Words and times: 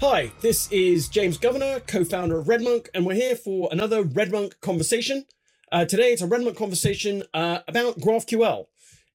Hi, 0.00 0.30
this 0.42 0.70
is 0.70 1.08
James 1.08 1.38
Governor, 1.38 1.80
co 1.80 2.04
founder 2.04 2.38
of 2.38 2.48
RedMonk, 2.48 2.88
and 2.92 3.06
we're 3.06 3.14
here 3.14 3.34
for 3.34 3.70
another 3.72 4.04
RedMonk 4.04 4.60
conversation. 4.60 5.24
Uh, 5.72 5.86
today 5.86 6.12
it's 6.12 6.20
a 6.20 6.28
RedMonk 6.28 6.54
conversation 6.54 7.22
uh, 7.32 7.60
about 7.66 7.98
GraphQL. 7.98 8.66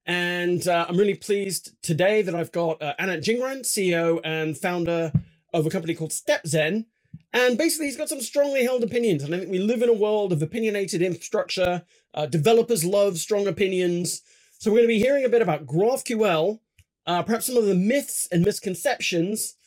And 0.08 0.68
uh, 0.68 0.88
I'm 0.90 0.98
really 0.98 1.14
pleased 1.14 1.76
today 1.84 2.24
that 2.24 2.34
I've 2.34 2.52
got 2.52 2.82
uh, 2.82 2.96
Anant 3.00 3.24
Jhingran, 3.24 3.62
CEO 3.62 4.22
and 4.24 4.58
founder 4.58 5.14
of 5.54 5.68
a 5.68 5.70
company 5.70 5.94
called 5.94 6.10
StepZen. 6.10 6.86
And 7.32 7.60
basically, 7.60 7.86
he's 7.86 7.96
got 7.98 8.10
some 8.10 8.20
strongly 8.20 8.64
held 8.64 8.84
opinions. 8.84 9.22
And 9.22 9.36
I 9.36 9.38
think 9.38 9.52
we 9.52 9.60
live 9.60 9.84
in 9.84 9.90
a 9.90 9.94
world 9.94 10.34
of 10.34 10.42
opinionated 10.42 11.04
infrastructure. 11.04 11.84
Uh, 12.16 12.26
developers 12.26 12.84
love 12.84 13.20
strong 13.20 13.46
opinions. 13.46 14.24
So 14.58 14.72
we're 14.72 14.78
going 14.78 14.88
to 14.88 14.96
be 14.96 15.00
hearing 15.00 15.26
a 15.26 15.30
bit 15.30 15.44
about 15.44 15.68
GraphQL, 15.68 16.60
uh, 17.06 17.22
perhaps 17.22 17.46
some 17.46 17.58
of 17.58 17.68
the 17.68 17.76
myths 17.76 18.28
and 18.32 18.44
misconceptions 18.44 19.58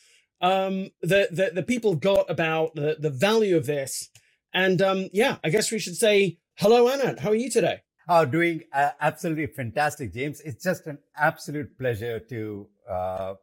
um, 0.41 0.89
the, 1.01 1.27
the 1.31 1.51
the 1.55 1.63
people 1.63 1.95
got 1.95 2.29
about 2.29 2.75
the 2.75 2.97
the 2.99 3.09
value 3.09 3.57
of 3.57 3.65
this. 3.65 4.09
And 4.53 4.81
um, 4.81 5.09
yeah, 5.11 5.37
I 5.43 5.49
guess 5.49 5.71
we 5.71 5.79
should 5.79 5.95
say 5.95 6.39
hello, 6.55 6.85
Anant. 6.87 7.19
How 7.19 7.31
are 7.31 7.35
you 7.35 7.49
today? 7.49 7.81
Oh, 8.07 8.23
doing 8.25 8.61
uh, 8.71 8.91
absolutely 9.01 9.47
fantastic, 9.47 10.13
James. 10.13 10.39
It's 10.41 10.63
just 10.63 10.85
an 10.87 10.99
absolute 11.17 11.77
pleasure 11.77 12.19
to 12.19 12.67
uh, 12.89 13.33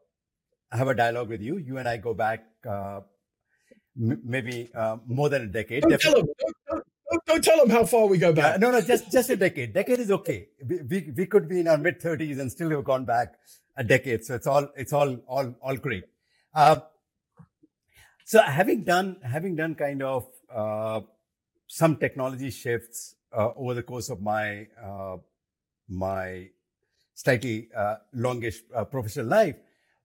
have 0.71 0.89
a 0.89 0.95
dialogue 0.95 1.29
with 1.29 1.43
you. 1.43 1.59
You 1.59 1.79
and 1.79 1.89
I 1.89 1.97
go 1.97 2.15
back 2.15 2.45
uh, 2.69 3.01
m- 4.01 4.23
maybe 4.25 4.71
uh, 4.75 4.99
more 5.07 5.29
than 5.29 5.43
a 5.43 5.47
decade. 5.47 5.83
Don't 5.83 6.01
tell, 6.01 6.15
them, 6.15 6.27
don't, 6.39 6.85
don't, 7.11 7.27
don't 7.27 7.45
tell 7.45 7.59
them 7.59 7.71
how 7.71 7.85
far 7.85 8.07
we 8.07 8.19
go 8.19 8.33
back. 8.33 8.61
no, 8.61 8.71
no, 8.71 8.81
just 8.81 9.11
just 9.11 9.31
a 9.31 9.37
decade. 9.37 9.75
Decade 9.75 9.99
is 9.99 10.11
okay. 10.11 10.49
We, 10.65 10.83
we, 10.83 11.13
we 11.17 11.27
could 11.27 11.49
be 11.49 11.61
in 11.61 11.69
our 11.69 11.77
mid 11.79 12.01
thirties 12.01 12.39
and 12.39 12.51
still 12.51 12.71
have 12.71 12.85
gone 12.85 13.05
back 13.05 13.35
a 13.77 13.85
decade. 13.85 14.25
So 14.25 14.35
it's 14.37 14.47
all 14.47 14.69
it's 14.77 14.93
all 14.93 15.17
all 15.27 15.55
all 15.61 15.77
great. 15.77 16.05
Uh, 16.55 16.81
so 18.25 18.43
having 18.43 18.85
done 18.85 19.17
having 19.23 19.57
done 19.57 19.75
kind 19.75 20.03
of 20.03 20.27
uh, 20.55 21.01
some 21.67 21.97
technology 21.97 22.51
shifts 22.51 23.15
uh, 23.37 23.51
over 23.57 23.75
the 23.75 23.83
course 23.83 24.11
of 24.11 24.21
my 24.21 24.67
uh, 24.83 25.17
my 25.89 26.49
slightly 27.15 27.69
uh, 27.77 27.97
longish 28.15 28.63
professional 28.91 29.27
life, 29.27 29.57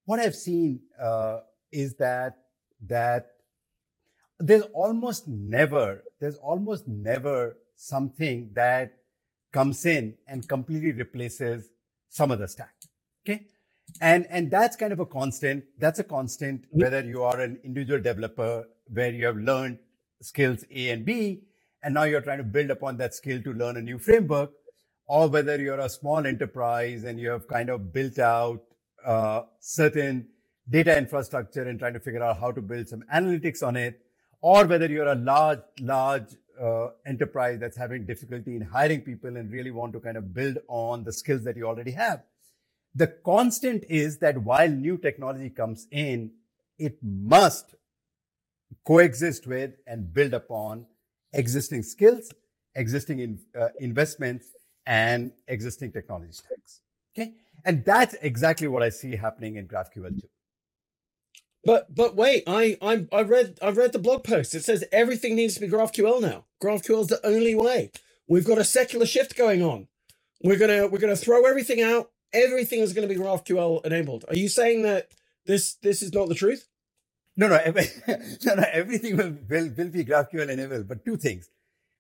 what 0.06 0.20
I've 0.20 0.36
seen 0.36 0.81
uh, 1.02 1.40
is 1.72 1.95
that 1.95 2.38
that 2.88 3.31
there's 4.40 4.64
almost 4.73 5.28
never 5.28 6.03
there's 6.20 6.38
almost 6.38 6.88
never 6.88 7.58
something 7.75 8.52
that 8.53 8.94
comes 9.52 9.86
in 9.86 10.16
and 10.28 10.48
completely 10.48 10.92
replaces 10.92 11.70
some 12.09 12.31
other 12.31 12.48
stack. 12.48 12.73
Okay, 13.25 13.48
and 14.02 14.27
and 14.30 14.52
that's 14.52 14.75
kind 14.75 14.93
of 14.93 14.99
a 14.99 15.05
constant 15.05 15.63
that's 15.80 15.99
a 15.99 16.03
constant 16.03 16.66
whether 16.71 17.02
you 17.03 17.23
are 17.23 17.39
an 17.39 17.59
individual 17.63 17.99
developer 17.99 18.67
where 18.91 19.11
you 19.11 19.25
have 19.25 19.38
learned 19.38 19.79
skills 20.21 20.63
a 20.71 20.89
and 20.89 21.05
b 21.05 21.41
and 21.83 21.94
now 21.94 22.03
you're 22.03 22.21
trying 22.21 22.38
to 22.38 22.44
build 22.44 22.69
upon 22.69 22.97
that 22.97 23.13
skill 23.13 23.41
to 23.41 23.53
learn 23.53 23.77
a 23.77 23.81
new 23.81 23.97
framework 23.97 24.52
or 25.07 25.27
whether 25.29 25.59
you're 25.59 25.79
a 25.79 25.89
small 25.89 26.25
enterprise 26.25 27.03
and 27.03 27.19
you 27.19 27.29
have 27.29 27.47
kind 27.47 27.69
of 27.69 27.94
built 27.94 28.19
out 28.19 28.61
uh, 29.05 29.41
certain 29.59 30.27
data 30.69 30.97
infrastructure 30.97 31.63
and 31.63 31.79
trying 31.79 31.94
to 31.94 31.99
figure 31.99 32.22
out 32.22 32.39
how 32.39 32.51
to 32.51 32.61
build 32.61 32.88
some 32.88 33.03
analytics 33.13 33.66
on 33.66 33.77
it 33.77 34.01
or 34.41 34.66
whether 34.66 34.88
you're 34.88 35.07
a 35.07 35.16
large 35.16 35.59
large 35.79 36.35
uh, 36.61 36.88
enterprise 37.05 37.59
that's 37.59 37.77
having 37.77 38.05
difficulty 38.05 38.55
in 38.55 38.61
hiring 38.61 39.01
people 39.01 39.35
and 39.38 39.51
really 39.51 39.72
want 39.72 39.94
to 39.94 39.99
kind 39.99 40.17
of 40.17 40.33
build 40.33 40.57
on 40.67 41.03
the 41.03 41.13
skills 41.13 41.44
that 41.44 41.55
you 41.55 41.66
already 41.66 41.91
have 41.91 42.23
the 42.98 43.08
constant 43.23 43.84
is 43.90 44.17
that 44.20 44.40
while 44.40 44.70
new 44.70 44.98
technology 44.98 45.52
comes 45.52 45.88
in, 45.91 46.31
it 46.80 46.97
must 47.03 47.75
coexist 48.85 49.46
with 49.46 49.74
and 49.85 50.12
build 50.12 50.34
upon 50.34 50.88
existing 51.31 51.84
skills, 51.84 52.31
existing 52.74 53.19
in, 53.19 53.40
uh, 53.59 53.68
investments, 53.80 54.47
and 54.88 55.31
existing 55.47 55.91
technology 55.91 56.31
stacks. 56.31 56.81
Okay, 57.16 57.34
and 57.66 57.86
that's 57.86 58.16
exactly 58.22 58.68
what 58.68 58.81
I 58.81 58.90
see 58.90 59.16
happening 59.16 59.57
in 59.57 59.68
GraphQL 59.68 60.19
too. 60.19 60.30
But 61.63 61.94
but 61.94 62.16
wait, 62.16 62.44
I 62.47 62.78
I 62.81 63.06
I 63.12 63.22
read 63.22 63.59
I 63.62 63.69
read 63.69 63.94
the 63.94 64.00
blog 64.00 64.24
post. 64.24 64.56
It 64.56 64.63
says 64.63 64.84
everything 64.91 65.36
needs 65.36 65.53
to 65.56 65.59
be 65.59 65.68
GraphQL 65.68 66.22
now. 66.22 66.46
GraphQL 66.63 67.02
is 67.02 67.07
the 67.07 67.24
only 67.24 67.53
way. 67.53 67.91
We've 68.28 68.46
got 68.47 68.57
a 68.57 68.63
secular 68.63 69.06
shift 69.06 69.38
going 69.38 69.62
on. 69.62 69.88
We're 70.41 70.57
gonna 70.57 70.88
we're 70.88 71.00
gonna 71.00 71.16
throw 71.16 71.46
everything 71.46 71.81
out 71.81 72.09
everything 72.33 72.79
is 72.79 72.93
going 72.93 73.07
to 73.07 73.13
be 73.13 73.19
GraphQL 73.19 73.85
enabled. 73.85 74.25
Are 74.27 74.35
you 74.35 74.49
saying 74.49 74.81
that 74.83 75.09
this 75.45 75.75
this 75.75 76.01
is 76.01 76.13
not 76.13 76.29
the 76.29 76.35
truth? 76.35 76.67
No, 77.35 77.47
no, 77.47 77.57
no, 78.45 78.55
no. 78.55 78.63
Everything 78.71 79.17
will, 79.17 79.35
will 79.49 79.69
will 79.77 79.89
be 79.89 80.03
GraphQL 80.03 80.49
enabled, 80.49 80.88
but 80.88 81.05
two 81.05 81.17
things. 81.17 81.49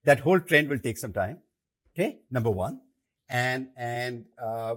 That 0.03 0.19
whole 0.21 0.39
trend 0.39 0.69
will 0.69 0.79
take 0.79 0.97
some 0.97 1.13
time. 1.13 1.39
Okay, 1.95 2.19
number 2.31 2.49
one, 2.49 2.81
and 3.29 3.69
and 3.77 4.25
uh, 4.41 4.75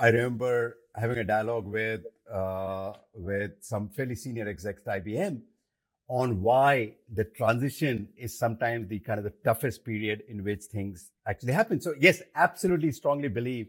I 0.00 0.08
remember 0.08 0.78
having 0.94 1.18
a 1.18 1.24
dialogue 1.24 1.66
with 1.66 2.02
uh, 2.32 2.92
with 3.14 3.52
some 3.60 3.88
fairly 3.88 4.14
senior 4.14 4.48
execs 4.48 4.82
at 4.86 5.04
IBM 5.04 5.40
on 6.08 6.42
why 6.42 6.94
the 7.12 7.24
transition 7.24 8.08
is 8.16 8.38
sometimes 8.38 8.88
the 8.88 8.98
kind 8.98 9.18
of 9.18 9.24
the 9.24 9.32
toughest 9.44 9.84
period 9.84 10.22
in 10.28 10.44
which 10.44 10.64
things 10.64 11.10
actually 11.26 11.52
happen. 11.52 11.80
So 11.80 11.94
yes, 11.98 12.22
absolutely 12.34 12.92
strongly 12.92 13.28
believe 13.28 13.68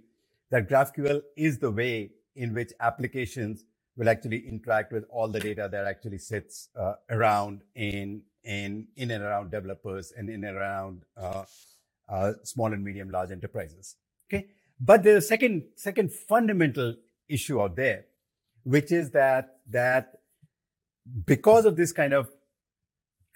that 0.53 0.69
GraphQL 0.69 1.19
is 1.35 1.57
the 1.57 1.71
way 1.71 2.11
in 2.35 2.53
which 2.53 2.71
applications 2.79 3.65
will 3.97 4.07
actually 4.07 4.47
interact 4.47 4.93
with 4.93 5.03
all 5.09 5.27
the 5.27 5.39
data 5.39 5.67
that 5.71 5.85
actually 5.85 6.19
sits 6.19 6.69
uh, 6.79 6.93
around 7.09 7.61
in 7.75 8.21
in 8.43 8.87
in 8.95 9.09
and 9.09 9.23
around 9.23 9.49
developers 9.49 10.13
and 10.15 10.29
in 10.29 10.43
and 10.43 10.55
around 10.55 11.05
uh, 11.17 11.43
uh, 12.07 12.33
small 12.43 12.71
and 12.71 12.83
medium 12.83 13.09
large 13.09 13.31
enterprises. 13.31 13.95
Okay, 14.27 14.45
but 14.79 15.03
a 15.07 15.21
second 15.21 15.63
second 15.75 16.11
fundamental 16.11 16.95
issue 17.27 17.59
out 17.59 17.75
there, 17.75 18.05
which 18.63 18.91
is 18.91 19.09
that 19.09 19.57
that 19.71 20.19
because 21.25 21.65
of 21.65 21.75
this 21.75 21.91
kind 21.91 22.13
of 22.13 22.29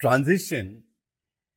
transition, 0.00 0.84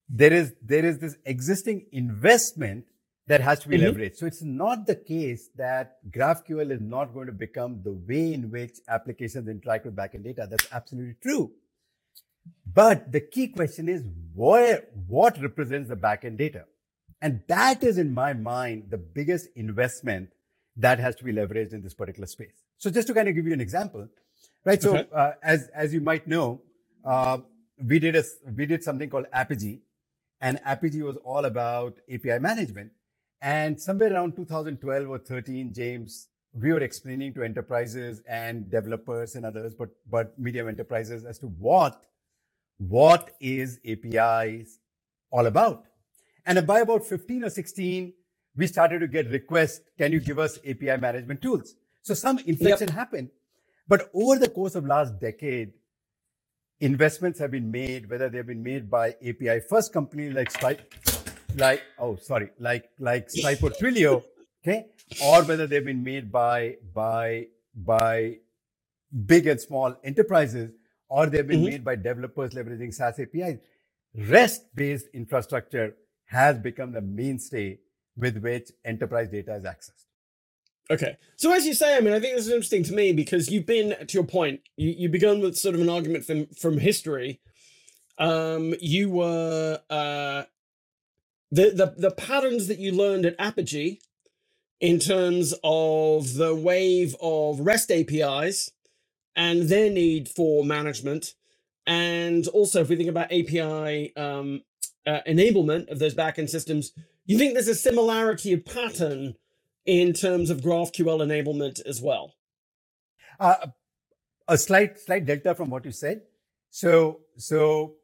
there 0.09 0.33
is 0.33 0.53
there 0.59 0.85
is 0.85 0.97
this 0.97 1.17
existing 1.23 1.85
investment 1.91 2.85
that 3.31 3.40
has 3.40 3.59
to 3.59 3.69
be 3.69 3.78
mm-hmm. 3.78 3.97
leveraged. 3.97 4.18
So 4.18 4.25
it's 4.25 4.42
not 4.42 4.86
the 4.86 4.96
case 4.96 5.50
that 5.56 6.00
GraphQL 6.12 6.69
is 6.69 6.81
not 6.81 7.14
going 7.14 7.28
to 7.28 7.31
become 7.31 7.81
the 7.81 7.94
way 7.94 8.34
in 8.34 8.52
which 8.52 8.80
applications 8.90 9.47
interact 9.47 9.86
with 9.86 9.96
backend 9.96 10.25
data. 10.25 10.47
That's 10.50 10.68
absolutely 10.69 11.16
true. 11.24 11.52
But 12.66 13.14
the 13.14 13.22
key 13.22 13.47
question 13.47 13.88
is 13.88 14.03
where, 14.36 14.84
what 15.08 15.41
represents 15.41 15.88
the 15.88 15.96
backend 15.96 16.40
data? 16.40 16.66
And 17.22 17.41
that 17.47 17.84
is 17.84 17.97
in 17.97 18.14
my 18.14 18.34
mind, 18.34 18.88
the 18.90 18.97
biggest 18.97 19.47
investment 19.56 20.31
that 20.75 21.00
has 21.00 21.16
to 21.18 21.24
be 21.24 21.31
leveraged 21.31 21.72
in 21.72 21.81
this 21.81 21.94
particular 21.94 22.28
space. 22.28 22.64
So 22.80 22.90
just 22.90 23.08
to 23.08 23.14
kind 23.14 23.30
of 23.30 23.36
give 23.36 23.46
you 23.46 23.53
an 23.53 23.62
example, 23.62 24.09
right? 24.66 24.81
So, 24.81 24.96
uh, 24.96 25.34
as, 25.41 25.70
as 25.74 25.94
you 25.94 26.02
might 26.02 26.28
know, 26.28 26.62
uh, 27.06 27.38
we 27.81 28.00
did 28.00 28.18
a, 28.18 28.25
we 28.58 28.66
did 28.66 28.84
something 28.84 29.09
called 29.09 29.28
Apigee 29.34 29.80
and 30.41 30.59
Apigee 30.66 31.03
was 31.03 31.18
all 31.18 31.46
about 31.46 32.00
API 32.12 32.40
management. 32.40 32.91
And 33.41 33.79
somewhere 33.81 34.13
around 34.13 34.35
2012 34.35 35.09
or 35.09 35.18
13, 35.18 35.74
James, 35.74 36.28
we 36.53 36.72
were 36.72 36.81
explaining 36.81 37.34
to 37.34 37.44
enterprises 37.44 38.22
and 38.28 38.69
developers 38.69 39.35
and 39.35 39.46
others, 39.46 39.74
but, 39.74 39.90
but 40.09 40.38
medium 40.38 40.68
enterprises 40.68 41.25
as 41.25 41.40
to 41.40 41.47
what, 41.47 42.03
what 42.78 43.31
is 43.40 43.79
APIs 43.88 44.79
all 45.31 45.47
about. 45.47 45.85
And 46.46 46.66
by 46.68 46.81
about 46.81 47.05
15 47.05 47.46
or 47.46 47.49
16, 47.49 48.14
we 48.55 48.67
started 48.67 48.99
to 48.99 49.08
get 49.08 49.29
requests. 49.29 49.82
Can 49.97 50.11
you 50.11 50.20
give 50.20 50.38
us 50.38 50.59
API 50.59 50.97
management 50.97 51.41
tools? 51.41 51.76
So 52.02 52.14
some 52.14 52.40
inflection 52.40 52.88
yep. 52.88 52.96
happened. 52.96 53.29
But 53.88 54.09
over 54.14 54.38
the 54.38 54.49
course 54.49 54.76
of 54.76 54.85
last 54.85 55.20
decade, 55.20 55.73
investments 56.79 57.40
have 57.40 57.52
been 57.52 57.72
made, 57.72 58.09
whether 58.09 58.29
they've 58.29 58.46
been 58.46 58.64
made 58.64 58.90
by 58.90 59.09
API 59.26 59.61
first 59.70 59.93
companies 59.93 60.34
like 60.34 60.52
Stripe, 60.52 60.93
like 61.58 61.82
oh 62.00 62.16
sorry 62.16 62.50
like 62.59 62.90
like 63.00 63.30
Stripe 63.30 63.64
or 63.64 63.70
Twilio, 63.70 64.24
okay, 64.64 64.88
or 65.24 65.44
whether 65.44 65.68
they've 65.68 65.86
been 65.86 66.03
made 66.03 66.32
by 66.32 66.78
by 66.94 67.48
by 67.76 68.38
big 69.26 69.48
and 69.48 69.59
small 69.59 69.96
enterprises, 70.03 70.72
or 71.09 71.26
they've 71.28 71.48
been 71.48 71.62
mm-hmm. 71.62 71.70
made 71.70 71.86
by 71.86 71.96
developers 71.96 72.53
leveraging 72.53 72.94
SaaS 72.94 73.20
APIs. 73.20 73.59
REST-based 74.14 75.08
infrastructure 75.14 75.96
has 76.26 76.58
become 76.58 76.92
the 76.92 77.02
mainstay 77.02 77.80
with 78.18 78.38
which 78.38 78.70
enterprise 78.84 79.30
data 79.30 79.56
is 79.56 79.64
accessed. 79.64 80.06
Okay. 80.90 81.18
So 81.38 81.53
as 81.53 81.66
you 81.66 81.74
say, 81.74 81.96
I 81.96 82.02
mean, 82.02 82.14
I 82.14 82.20
think 82.20 82.36
this 82.36 82.48
is 82.48 82.52
interesting 82.52 82.84
to 82.84 82.94
me 82.94 83.14
because 83.14 83.50
you've 83.50 83.66
been, 83.66 83.96
to 84.06 84.14
your 84.14 84.26
point, 84.26 84.62
you, 84.76 84.90
you 84.90 85.09
begun 85.09 85.40
with 85.40 85.58
sort 85.58 85.76
of 85.76 85.82
an 85.82 85.90
argument 85.90 86.26
from, 86.26 86.48
from 86.48 86.78
history. 86.78 87.40
Um, 88.18 88.76
you 88.82 89.09
were 89.09 89.80
uh, 89.90 90.44
the, 91.52 91.72
the, 91.72 91.94
the 91.98 92.12
patterns 92.12 92.68
that 92.68 92.80
you 92.80 92.92
learned 92.92 93.26
at 93.26 93.38
Apigee 93.38 94.00
in 94.80 95.00
terms 95.00 95.53
of 95.64 96.36
the 96.36 96.56
wave 96.56 97.16
of 97.22 97.59
REST 97.59 97.92
APIs 97.92 98.72
and 99.36 99.64
their 99.64 99.90
need 99.90 100.28
for 100.28 100.64
management 100.66 101.34
and 101.86 102.48
also 102.48 102.82
if 102.82 102.90
we 102.90 102.96
think 102.96 103.09
about 103.09 103.32
API 103.32 104.16
um, 104.16 104.62
uh, 105.06 105.20
enablement 105.28 105.90
of 105.90 106.00
those 106.00 106.14
backend 106.14 106.50
systems, 106.50 106.92
you 107.26 107.38
think 107.38 107.53
there's 107.53 107.68
a 107.68 107.76
similarity 107.76 108.53
of 108.53 108.66
pattern 108.66 109.36
in 109.86 110.14
terms 110.14 110.50
of 110.50 110.62
GraphQL 110.62 111.22
enablement 111.22 111.86
as 111.86 112.02
well? 112.02 112.36
Uh, 113.40 113.68
a 114.48 114.58
slight 114.58 115.00
slight 115.00 115.26
delta 115.26 115.56
from 115.56 115.70
what 115.70 115.86
you 115.86 115.92
said. 115.92 116.22
So 116.70 117.22
so 117.38 117.96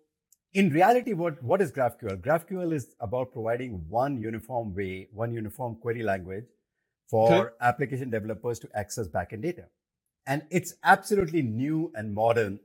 in 0.54 0.70
reality, 0.70 1.14
what, 1.14 1.42
what 1.44 1.62
is 1.62 1.72
GraphQL? 1.72 2.22
GraphQL 2.22 2.74
is 2.74 2.96
about 3.00 3.32
providing 3.32 3.86
one 3.90 4.18
uniform 4.18 4.74
way, 4.74 5.08
one 5.12 5.34
uniform 5.34 5.76
query 5.76 6.04
language 6.04 6.46
for 7.10 7.34
okay. 7.34 7.56
application 7.62 8.10
developers 8.10 8.60
to 8.60 8.70
access 8.74 9.08
backend 9.08 9.44
data. 9.44 9.66
And 10.26 10.44
it's 10.50 10.74
absolutely 10.84 11.42
new 11.42 11.92
and 11.96 12.14
modern 12.14 12.60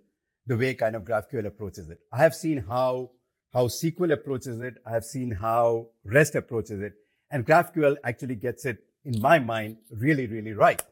the 0.47 0.57
way 0.57 0.75
kind 0.75 0.97
of 0.97 1.05
GraphQL 1.05 1.47
approaches 1.47 1.89
it. 1.91 1.99
I 2.13 2.19
have 2.19 2.35
seen 2.35 2.65
how, 2.69 3.11
how 3.53 3.67
SQL 3.67 4.13
approaches 4.13 4.61
it. 4.61 4.75
I 4.85 4.91
have 4.91 5.05
seen 5.05 5.31
how 5.31 5.89
REST 6.05 6.35
approaches 6.35 6.81
it. 6.81 6.95
And 7.31 7.47
GraphQL 7.47 7.97
actually 8.05 8.35
gets 8.35 8.65
it, 8.65 8.79
in 9.05 9.21
my 9.21 9.39
mind, 9.39 9.77
really, 9.91 10.27
really 10.27 10.53
right. 10.53 10.83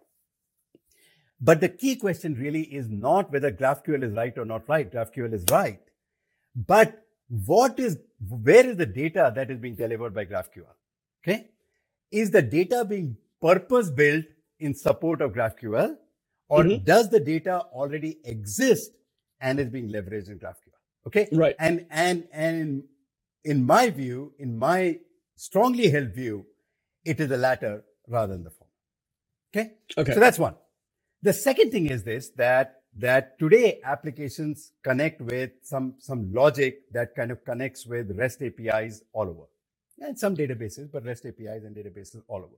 But 1.40 1.60
the 1.60 1.68
key 1.68 1.96
question 1.96 2.34
really 2.34 2.62
is 2.62 2.88
not 2.88 3.32
whether 3.32 3.50
GraphQL 3.50 4.02
is 4.04 4.12
right 4.12 4.36
or 4.36 4.44
not 4.44 4.68
right. 4.68 4.90
GraphQL 4.92 5.32
is 5.32 5.44
right. 5.50 5.80
But 6.54 7.06
what 7.28 7.78
is, 7.78 7.98
where 8.28 8.66
is 8.66 8.76
the 8.76 8.86
data 8.86 9.32
that 9.34 9.50
is 9.50 9.58
being 9.58 9.76
delivered 9.76 10.14
by 10.14 10.24
GraphQL? 10.24 10.66
Okay. 11.22 11.50
Is 12.10 12.30
the 12.30 12.42
data 12.42 12.84
being 12.84 13.16
purpose 13.40 13.90
built 13.90 14.24
in 14.58 14.74
support 14.74 15.22
of 15.22 15.32
GraphQL 15.32 15.96
or 16.48 16.64
mm-hmm. 16.64 16.84
does 16.84 17.08
the 17.10 17.20
data 17.20 17.60
already 17.72 18.18
exist 18.24 18.90
and 19.40 19.60
is 19.60 19.68
being 19.68 19.88
leveraged 19.88 20.28
in 20.28 20.38
GraphQL? 20.38 20.74
Okay. 21.06 21.28
Right. 21.32 21.54
And, 21.58 21.86
and, 21.90 22.26
and 22.32 22.84
in 23.44 23.64
my 23.64 23.90
view, 23.90 24.34
in 24.38 24.58
my 24.58 24.98
strongly 25.36 25.88
held 25.88 26.14
view, 26.14 26.46
it 27.04 27.20
is 27.20 27.28
the 27.28 27.36
latter 27.36 27.84
rather 28.08 28.32
than 28.34 28.44
the 28.44 28.50
former. 28.50 28.70
Okay. 29.54 29.72
Okay. 29.96 30.14
So 30.14 30.20
that's 30.20 30.38
one. 30.38 30.56
The 31.22 31.32
second 31.32 31.70
thing 31.70 31.86
is 31.86 32.02
this, 32.02 32.30
that 32.36 32.79
that 32.96 33.38
today 33.38 33.80
applications 33.84 34.72
connect 34.82 35.20
with 35.20 35.50
some, 35.62 35.94
some 35.98 36.32
logic 36.32 36.92
that 36.92 37.14
kind 37.14 37.30
of 37.30 37.44
connects 37.44 37.86
with 37.86 38.10
REST 38.16 38.42
APIs 38.42 39.02
all 39.12 39.28
over. 39.28 39.44
And 40.00 40.18
some 40.18 40.34
databases, 40.34 40.90
but 40.90 41.04
REST 41.04 41.26
APIs 41.26 41.64
and 41.64 41.76
databases 41.76 42.22
all 42.26 42.38
over. 42.38 42.56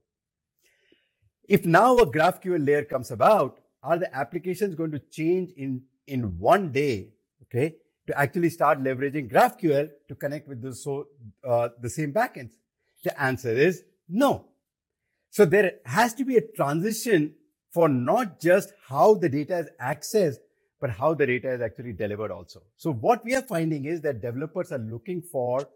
If 1.48 1.66
now 1.66 1.96
a 1.98 2.06
GraphQL 2.06 2.64
layer 2.64 2.84
comes 2.84 3.10
about, 3.10 3.58
are 3.82 3.98
the 3.98 4.14
applications 4.16 4.74
going 4.74 4.92
to 4.92 5.00
change 5.00 5.50
in, 5.56 5.82
in 6.06 6.38
one 6.38 6.70
day, 6.70 7.08
okay, 7.42 7.76
to 8.06 8.18
actually 8.18 8.50
start 8.50 8.82
leveraging 8.82 9.30
GraphQL 9.30 9.90
to 10.08 10.14
connect 10.14 10.48
with 10.48 10.62
the, 10.62 10.74
so, 10.74 11.08
uh, 11.46 11.68
the 11.80 11.90
same 11.90 12.12
backends? 12.12 12.52
The 13.02 13.20
answer 13.20 13.50
is 13.50 13.82
no. 14.08 14.46
So 15.30 15.44
there 15.44 15.74
has 15.84 16.14
to 16.14 16.24
be 16.24 16.36
a 16.36 16.40
transition 16.40 17.34
for 17.72 17.88
not 17.88 18.40
just 18.40 18.72
how 18.88 19.14
the 19.14 19.28
data 19.28 19.58
is 19.58 19.68
accessed, 19.80 20.38
but 20.80 20.90
how 20.90 21.14
the 21.14 21.26
data 21.26 21.50
is 21.50 21.60
actually 21.60 21.92
delivered 21.92 22.30
also. 22.30 22.62
So 22.76 22.92
what 22.92 23.24
we 23.24 23.34
are 23.34 23.42
finding 23.42 23.84
is 23.84 24.00
that 24.02 24.20
developers 24.20 24.72
are 24.72 24.78
looking 24.78 25.22
for 25.22 25.68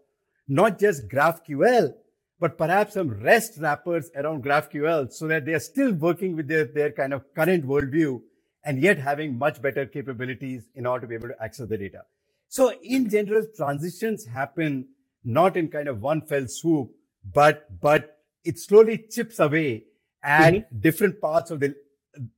not 0.47 0.79
just 0.79 1.07
GraphQL, 1.07 1.93
but 2.39 2.57
perhaps 2.57 2.93
some 2.93 3.09
REST 3.09 3.59
wrappers 3.59 4.11
around 4.15 4.43
GraphQL 4.43 5.11
so 5.11 5.27
that 5.27 5.45
they 5.45 5.53
are 5.53 5.59
still 5.59 5.93
working 5.93 6.35
with 6.35 6.47
their, 6.47 6.65
their 6.65 6.91
kind 6.91 7.13
of 7.13 7.23
current 7.33 7.65
worldview 7.65 8.21
and 8.63 8.79
yet 8.79 8.99
having 8.99 9.37
much 9.37 9.61
better 9.61 9.85
capabilities 9.85 10.65
in 10.75 10.85
order 10.85 11.01
to 11.01 11.07
be 11.07 11.15
able 11.15 11.29
to 11.29 11.43
access 11.43 11.67
the 11.67 11.77
data. 11.77 12.01
So 12.49 12.73
in 12.83 13.09
general, 13.09 13.45
transitions 13.55 14.25
happen 14.25 14.87
not 15.23 15.57
in 15.57 15.69
kind 15.69 15.87
of 15.87 16.01
one 16.01 16.21
fell 16.21 16.47
swoop, 16.47 16.91
but, 17.33 17.65
but 17.81 18.19
it 18.43 18.59
slowly 18.59 19.05
chips 19.09 19.39
away 19.39 19.85
at 20.23 20.53
mm-hmm. 20.53 20.79
different 20.79 21.19
parts 21.19 21.49
of 21.49 21.59
the 21.59 21.75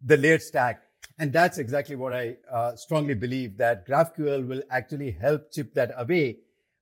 the 0.03 0.17
layered 0.17 0.41
stack. 0.41 0.81
And 1.17 1.33
that's 1.33 1.57
exactly 1.57 1.95
what 1.95 2.13
I 2.13 2.37
uh, 2.51 2.75
strongly 2.75 3.13
believe 3.13 3.57
that 3.57 3.87
GraphQL 3.87 4.47
will 4.47 4.61
actually 4.71 5.11
help 5.11 5.51
chip 5.51 5.73
that 5.73 5.91
away. 5.97 6.37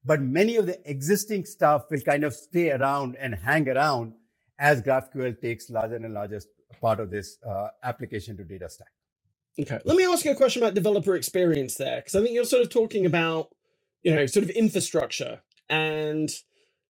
But 0.06 0.22
many 0.22 0.56
of 0.56 0.68
the 0.68 0.80
existing 0.90 1.46
stuff 1.46 1.86
will 1.90 2.02
kind 2.02 2.24
of 2.24 2.34
stay 2.34 2.72
around 2.72 3.16
and 3.20 3.36
hang 3.36 3.68
around 3.68 4.14
as 4.60 4.82
GraphQL 4.82 5.42
takes 5.42 5.70
larger 5.70 5.96
and 5.96 6.14
larger 6.14 6.40
part 6.80 7.00
of 7.00 7.10
this 7.10 7.38
uh, 7.48 7.68
application 7.84 8.38
to 8.38 8.44
data 8.44 8.70
stack. 8.70 8.88
Okay. 9.60 9.80
Let 9.86 9.98
me 9.98 10.06
ask 10.06 10.24
you 10.24 10.32
a 10.32 10.36
question 10.36 10.62
about 10.62 10.76
developer 10.76 11.16
experience 11.16 11.76
there, 11.76 11.98
because 11.98 12.16
I 12.16 12.22
think 12.22 12.36
you're 12.36 12.46
sort 12.46 12.62
of 12.62 12.70
talking 12.70 13.06
about, 13.06 13.50
you 14.04 14.14
know, 14.14 14.28
sort 14.28 14.44
of 14.44 14.52
infrastructure. 14.52 15.42
And 15.68 16.30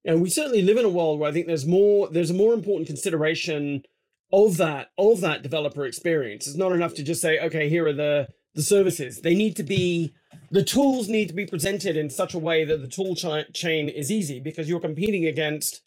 you 0.04 0.12
know, 0.12 0.18
we 0.18 0.30
certainly 0.30 0.62
live 0.62 0.78
in 0.78 0.86
a 0.86 0.90
world 0.90 1.20
where 1.20 1.30
I 1.30 1.34
think 1.34 1.48
there's 1.48 1.66
more, 1.66 2.10
there's 2.10 2.30
a 2.30 2.34
more 2.34 2.54
important 2.54 2.88
consideration 2.88 3.84
of 4.32 4.58
that 4.58 4.92
of 4.98 5.22
that 5.22 5.44
developer 5.44 5.86
experience. 5.86 6.48
It's 6.48 6.58
not 6.58 6.72
enough 6.72 6.94
to 6.96 7.04
just 7.04 7.22
say, 7.22 7.40
okay, 7.40 7.70
here 7.70 7.88
are 7.88 7.94
the 7.94 8.28
the 8.56 8.64
services. 8.64 9.22
They 9.22 9.36
need 9.36 9.56
to 9.58 9.64
be 9.64 10.14
the 10.52 10.64
tools 10.64 11.08
need 11.08 11.28
to 11.28 11.34
be 11.36 11.46
presented 11.46 11.98
in 11.98 12.10
such 12.10 12.34
a 12.34 12.40
way 12.40 12.66
that 12.66 12.82
the 12.82 12.88
tool 12.88 13.16
ch- 13.16 13.54
chain 13.54 13.90
is 13.90 14.12
easy 14.12 14.40
because 14.40 14.70
you're 14.70 14.80
competing 14.80 15.26
against 15.26 15.82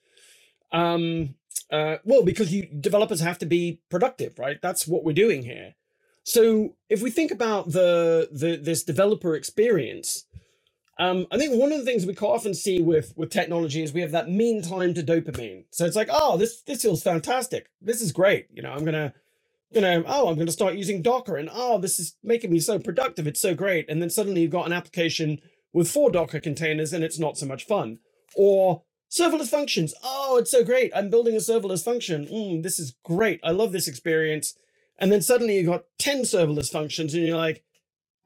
um 0.72 1.34
uh 1.72 1.96
well 2.04 2.22
because 2.22 2.52
you 2.54 2.66
developers 2.66 3.20
have 3.20 3.38
to 3.38 3.46
be 3.46 3.81
productive, 3.90 4.38
right? 4.38 4.58
That's 4.62 4.87
what 4.87 5.04
we're 5.04 5.12
doing 5.12 5.42
here. 5.42 5.75
So 6.25 6.76
if 6.88 7.02
we 7.02 7.10
think 7.10 7.31
about 7.31 7.72
the 7.72 8.28
the 8.32 8.56
this 8.56 8.84
developer 8.84 9.34
experience, 9.34 10.25
um, 11.00 11.26
I 11.32 11.38
think 11.38 11.58
one 11.58 11.73
of 11.73 11.79
the 11.79 11.85
things 11.85 12.05
we 12.05 12.14
quite 12.14 12.29
often 12.29 12.52
see 12.52 12.82
with 12.82 13.14
with 13.17 13.31
technology 13.31 13.82
is 13.82 13.94
we 13.94 14.02
have 14.02 14.12
that 14.12 14.29
mean 14.29 14.61
time 14.61 14.93
to 14.94 15.02
dopamine. 15.02 15.64
So 15.70 15.87
it's 15.87 15.97
like, 15.97 16.11
oh, 16.12 16.37
this 16.37 16.61
this 16.62 16.82
feels 16.82 17.02
fantastic. 17.02 17.70
This 17.81 18.02
is 18.02 18.12
great. 18.12 18.49
You 18.52 18.62
know, 18.62 18.73
I'm 18.73 18.85
gonna, 18.85 19.14
you 19.70 19.81
know, 19.81 20.05
oh, 20.06 20.29
I'm 20.29 20.37
gonna 20.37 20.52
start 20.52 20.75
using 20.75 21.00
Docker, 21.00 21.37
and 21.37 21.49
oh, 21.50 21.79
this 21.79 21.99
is 21.99 22.17
making 22.23 22.50
me 22.52 22.61
so 22.61 22.79
productive. 22.79 23.26
It's 23.26 23.41
so 23.41 23.55
great. 23.55 23.88
And 23.88 24.02
then 24.02 24.11
suddenly 24.11 24.43
you've 24.43 24.50
got 24.50 24.67
an 24.67 24.75
application 24.75 25.41
with 25.73 25.91
four 25.91 26.11
Docker 26.11 26.38
containers, 26.38 26.93
and 26.93 27.02
it's 27.02 27.19
not 27.19 27.38
so 27.38 27.47
much 27.47 27.64
fun. 27.64 28.00
Or 28.37 28.82
serverless 29.11 29.49
functions. 29.49 29.94
Oh, 30.05 30.37
it's 30.38 30.50
so 30.50 30.62
great. 30.62 30.93
I'm 30.94 31.09
building 31.09 31.35
a 31.35 31.38
serverless 31.38 31.83
function. 31.83 32.26
Mm, 32.26 32.62
this 32.62 32.78
is 32.78 32.95
great. 33.04 33.40
I 33.42 33.52
love 33.52 33.73
this 33.73 33.88
experience. 33.88 34.54
And 34.99 35.11
then 35.11 35.23
suddenly 35.23 35.57
you've 35.57 35.66
got 35.66 35.85
10 35.99 36.23
serverless 36.23 36.71
functions, 36.71 37.14
and 37.14 37.26
you're 37.26 37.38
like, 37.38 37.64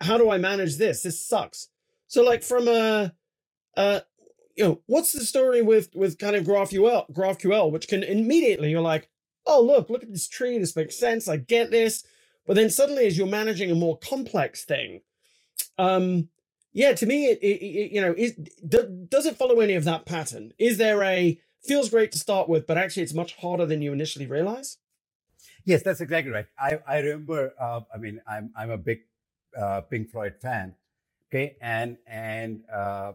how 0.01 0.19
do 0.19 0.29
I 0.29 0.39
manage 0.39 0.77
this? 0.77 1.03
This 1.03 1.25
sucks. 1.25 1.69
So 2.07 2.23
like 2.23 2.43
from 2.43 2.69
a, 2.69 3.15
uh, 3.77 4.01
you 4.57 4.65
know, 4.65 4.81
what's 4.87 5.13
the 5.13 5.25
story 5.25 5.63
with 5.63 5.91
with 5.95 6.19
kind 6.19 6.37
of 6.37 6.45
GraphQL, 6.45 7.13
GraphQL, 7.13 7.73
which 7.73 7.89
can 7.89 8.03
immediately 8.03 8.71
you're 8.71 8.81
like, 8.81 9.09
oh 9.47 9.61
look, 9.61 9.91
look 9.91 10.03
at 10.03 10.13
this 10.13 10.29
tree, 10.29 10.59
this 10.59 10.77
makes 10.77 10.97
sense, 10.97 11.29
I 11.29 11.37
get 11.37 11.71
this. 11.71 12.05
But 12.47 12.57
then 12.57 12.71
suddenly, 12.71 13.07
as 13.07 13.17
you're 13.17 13.27
managing 13.27 13.71
a 13.71 13.75
more 13.75 13.99
complex 13.99 14.65
thing, 14.65 15.01
um, 15.79 16.29
yeah, 16.73 16.93
to 16.93 17.07
me, 17.07 17.27
it, 17.27 17.39
it, 17.41 17.63
it 17.63 17.93
you 17.93 18.01
know, 18.01 18.15
is, 18.17 18.35
do, 18.69 19.07
does 19.09 19.27
it 19.27 19.37
follow 19.37 19.61
any 19.61 19.75
of 19.75 19.85
that 19.85 20.07
pattern? 20.07 20.53
Is 20.59 20.77
there 20.77 21.03
a 21.03 21.39
feels 21.63 21.89
great 21.89 22.13
to 22.13 22.19
start 22.19 22.49
with, 22.49 22.67
but 22.67 22.77
actually 22.77 23.03
it's 23.03 23.15
much 23.15 23.37
harder 23.37 23.65
than 23.65 23.81
you 23.81 23.93
initially 23.93 24.27
realize? 24.27 24.79
Yes, 25.65 25.83
that's 25.83 26.01
exactly 26.01 26.33
right. 26.33 26.47
I 26.59 26.79
I 26.87 26.99
remember. 26.99 27.55
Uh, 27.59 27.81
I 27.93 27.99
mean, 27.99 28.21
I'm 28.27 28.51
I'm 28.57 28.71
a 28.71 28.77
big 28.77 29.01
uh, 29.57 29.81
Pink 29.83 30.11
Floyd 30.11 30.35
fan, 30.43 30.75
Okay, 31.35 31.57
and 31.61 31.97
and 32.07 32.63
uh, 32.73 33.13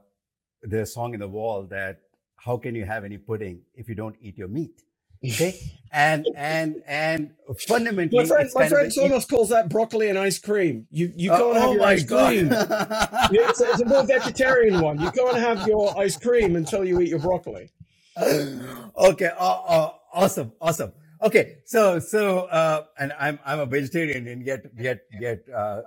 a 0.70 0.86
song 0.86 1.14
in 1.14 1.22
the 1.22 1.28
wall 1.28 1.64
that 1.70 2.02
how 2.36 2.58
can 2.58 2.76
you 2.76 2.84
have 2.84 3.06
any 3.06 3.18
pudding 3.18 3.62
if 3.76 3.88
you 3.88 3.96
don't 3.96 4.18
eat 4.22 4.38
your 4.38 4.50
meat? 4.50 4.82
Okay, 5.24 5.58
and 5.94 6.28
and 6.36 6.84
and 6.86 7.32
fundamentally, 7.66 8.24
my 8.24 8.28
friend, 8.28 8.50
my 8.54 8.68
friend 8.68 8.92
Thomas 8.94 9.24
calls 9.24 9.48
that 9.50 9.70
broccoli 9.70 10.10
and 10.10 10.20
ice 10.20 10.38
cream. 10.38 10.86
You 10.92 11.14
you 11.16 11.30
go 11.30 11.52
uh, 11.52 11.62
have 11.62 11.70
oh 11.70 11.74
your 11.76 11.84
ice 11.84 12.04
God. 12.04 12.28
cream. 12.28 12.50
it's, 12.52 13.62
a, 13.62 13.70
it's 13.72 13.82
a 13.84 13.86
more 13.86 14.04
vegetarian 14.04 14.82
one. 14.82 15.00
You 15.00 15.12
can't 15.12 15.38
have 15.38 15.66
your 15.66 15.98
ice 15.98 16.18
cream 16.18 16.58
until 16.58 16.84
you 16.84 17.00
eat 17.00 17.08
your 17.08 17.20
broccoli. 17.20 17.72
okay, 18.18 19.32
uh, 19.40 19.62
uh, 19.64 19.92
awesome, 20.14 20.52
awesome. 20.60 20.92
Okay, 21.22 21.60
so 21.64 22.00
so 22.00 22.48
uh, 22.48 22.84
and 23.00 23.14
I'm 23.18 23.40
I'm 23.46 23.62
a 23.62 23.66
vegetarian 23.66 24.28
and 24.28 24.46
yet 24.46 24.66
yet 24.78 25.04
yet 25.22 25.40
uh, 25.56 25.84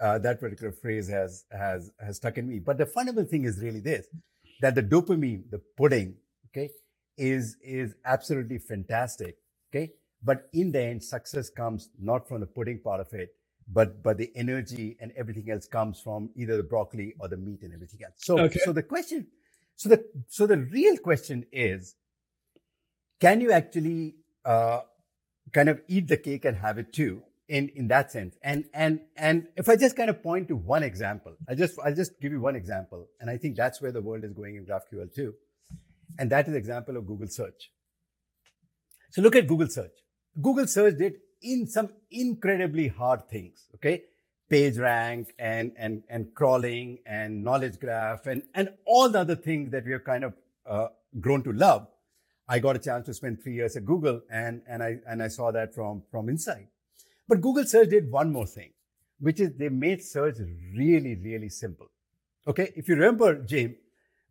uh, 0.00 0.18
that 0.18 0.40
particular 0.40 0.72
phrase 0.72 1.08
has 1.08 1.44
has 1.50 1.90
has 2.00 2.16
stuck 2.16 2.38
in 2.38 2.48
me. 2.48 2.58
But 2.58 2.78
the 2.78 2.86
fundamental 2.86 3.30
thing 3.30 3.44
is 3.44 3.60
really 3.62 3.80
this: 3.80 4.06
that 4.60 4.74
the 4.74 4.82
dopamine, 4.82 5.50
the 5.50 5.60
pudding, 5.76 6.16
okay, 6.48 6.70
is 7.16 7.56
is 7.62 7.94
absolutely 8.04 8.58
fantastic. 8.58 9.36
Okay, 9.70 9.92
but 10.22 10.48
in 10.52 10.72
the 10.72 10.82
end, 10.82 11.02
success 11.04 11.50
comes 11.50 11.90
not 12.00 12.28
from 12.28 12.40
the 12.40 12.46
pudding 12.46 12.80
part 12.80 13.00
of 13.00 13.12
it, 13.12 13.34
but 13.72 14.02
but 14.02 14.18
the 14.18 14.30
energy 14.36 14.96
and 15.00 15.12
everything 15.16 15.50
else 15.50 15.66
comes 15.66 16.00
from 16.00 16.30
either 16.36 16.56
the 16.56 16.62
broccoli 16.62 17.14
or 17.20 17.28
the 17.28 17.36
meat 17.36 17.62
and 17.62 17.74
everything 17.74 18.00
else. 18.04 18.14
So 18.18 18.38
okay. 18.40 18.60
so 18.60 18.72
the 18.72 18.82
question, 18.82 19.26
so 19.76 19.88
the 19.88 20.04
so 20.28 20.46
the 20.46 20.58
real 20.58 20.96
question 20.98 21.44
is, 21.52 21.96
can 23.20 23.40
you 23.40 23.52
actually 23.52 24.16
uh, 24.44 24.80
kind 25.52 25.68
of 25.68 25.82
eat 25.88 26.08
the 26.08 26.16
cake 26.16 26.44
and 26.44 26.56
have 26.56 26.78
it 26.78 26.92
too? 26.92 27.22
In, 27.48 27.70
in 27.74 27.88
that 27.88 28.12
sense. 28.12 28.36
And, 28.42 28.66
and, 28.74 29.00
and 29.16 29.46
if 29.56 29.68
I 29.68 29.76
just 29.76 29.96
kind 29.96 30.10
of 30.10 30.22
point 30.22 30.48
to 30.48 30.56
one 30.56 30.82
example, 30.82 31.34
I 31.48 31.54
just, 31.54 31.78
I'll 31.84 31.94
just 31.94 32.20
give 32.20 32.32
you 32.32 32.40
one 32.40 32.56
example. 32.56 33.06
And 33.20 33.30
I 33.30 33.38
think 33.38 33.56
that's 33.56 33.80
where 33.80 33.92
the 33.92 34.02
world 34.02 34.24
is 34.24 34.32
going 34.32 34.56
in 34.56 34.66
GraphQL 34.66 35.14
too. 35.14 35.34
And 36.18 36.30
that 36.30 36.48
is 36.48 36.54
example 36.54 36.96
of 36.96 37.06
Google 37.06 37.28
search. 37.28 37.70
So 39.10 39.22
look 39.22 39.36
at 39.36 39.46
Google 39.46 39.68
search. 39.68 39.92
Google 40.40 40.66
search 40.66 40.98
did 40.98 41.14
in 41.42 41.66
some 41.66 41.88
incredibly 42.10 42.88
hard 42.88 43.28
things. 43.30 43.66
Okay. 43.76 44.02
Page 44.50 44.76
rank 44.78 45.34
and, 45.38 45.72
and, 45.78 46.02
and 46.08 46.34
crawling 46.34 46.98
and 47.06 47.42
knowledge 47.44 47.78
graph 47.78 48.26
and, 48.26 48.42
and 48.54 48.70
all 48.86 49.08
the 49.08 49.20
other 49.20 49.36
things 49.36 49.70
that 49.72 49.84
we 49.84 49.92
have 49.92 50.04
kind 50.04 50.24
of 50.24 50.34
uh, 50.68 50.88
grown 51.20 51.42
to 51.44 51.52
love. 51.52 51.86
I 52.46 52.58
got 52.58 52.76
a 52.76 52.78
chance 52.78 53.06
to 53.06 53.14
spend 53.14 53.42
three 53.42 53.54
years 53.54 53.76
at 53.76 53.84
Google 53.84 54.22
and, 54.30 54.62
and 54.66 54.82
I, 54.82 54.96
and 55.06 55.22
I 55.22 55.28
saw 55.28 55.50
that 55.50 55.74
from, 55.74 56.02
from 56.10 56.28
inside. 56.30 56.68
But 57.28 57.40
Google 57.40 57.64
search 57.64 57.90
did 57.90 58.10
one 58.10 58.32
more 58.32 58.46
thing, 58.46 58.70
which 59.20 59.40
is 59.40 59.52
they 59.56 59.68
made 59.68 60.02
search 60.02 60.36
really, 60.74 61.14
really 61.14 61.50
simple. 61.50 61.90
Okay. 62.46 62.72
If 62.74 62.88
you 62.88 62.94
remember, 62.94 63.34
James, 63.42 63.76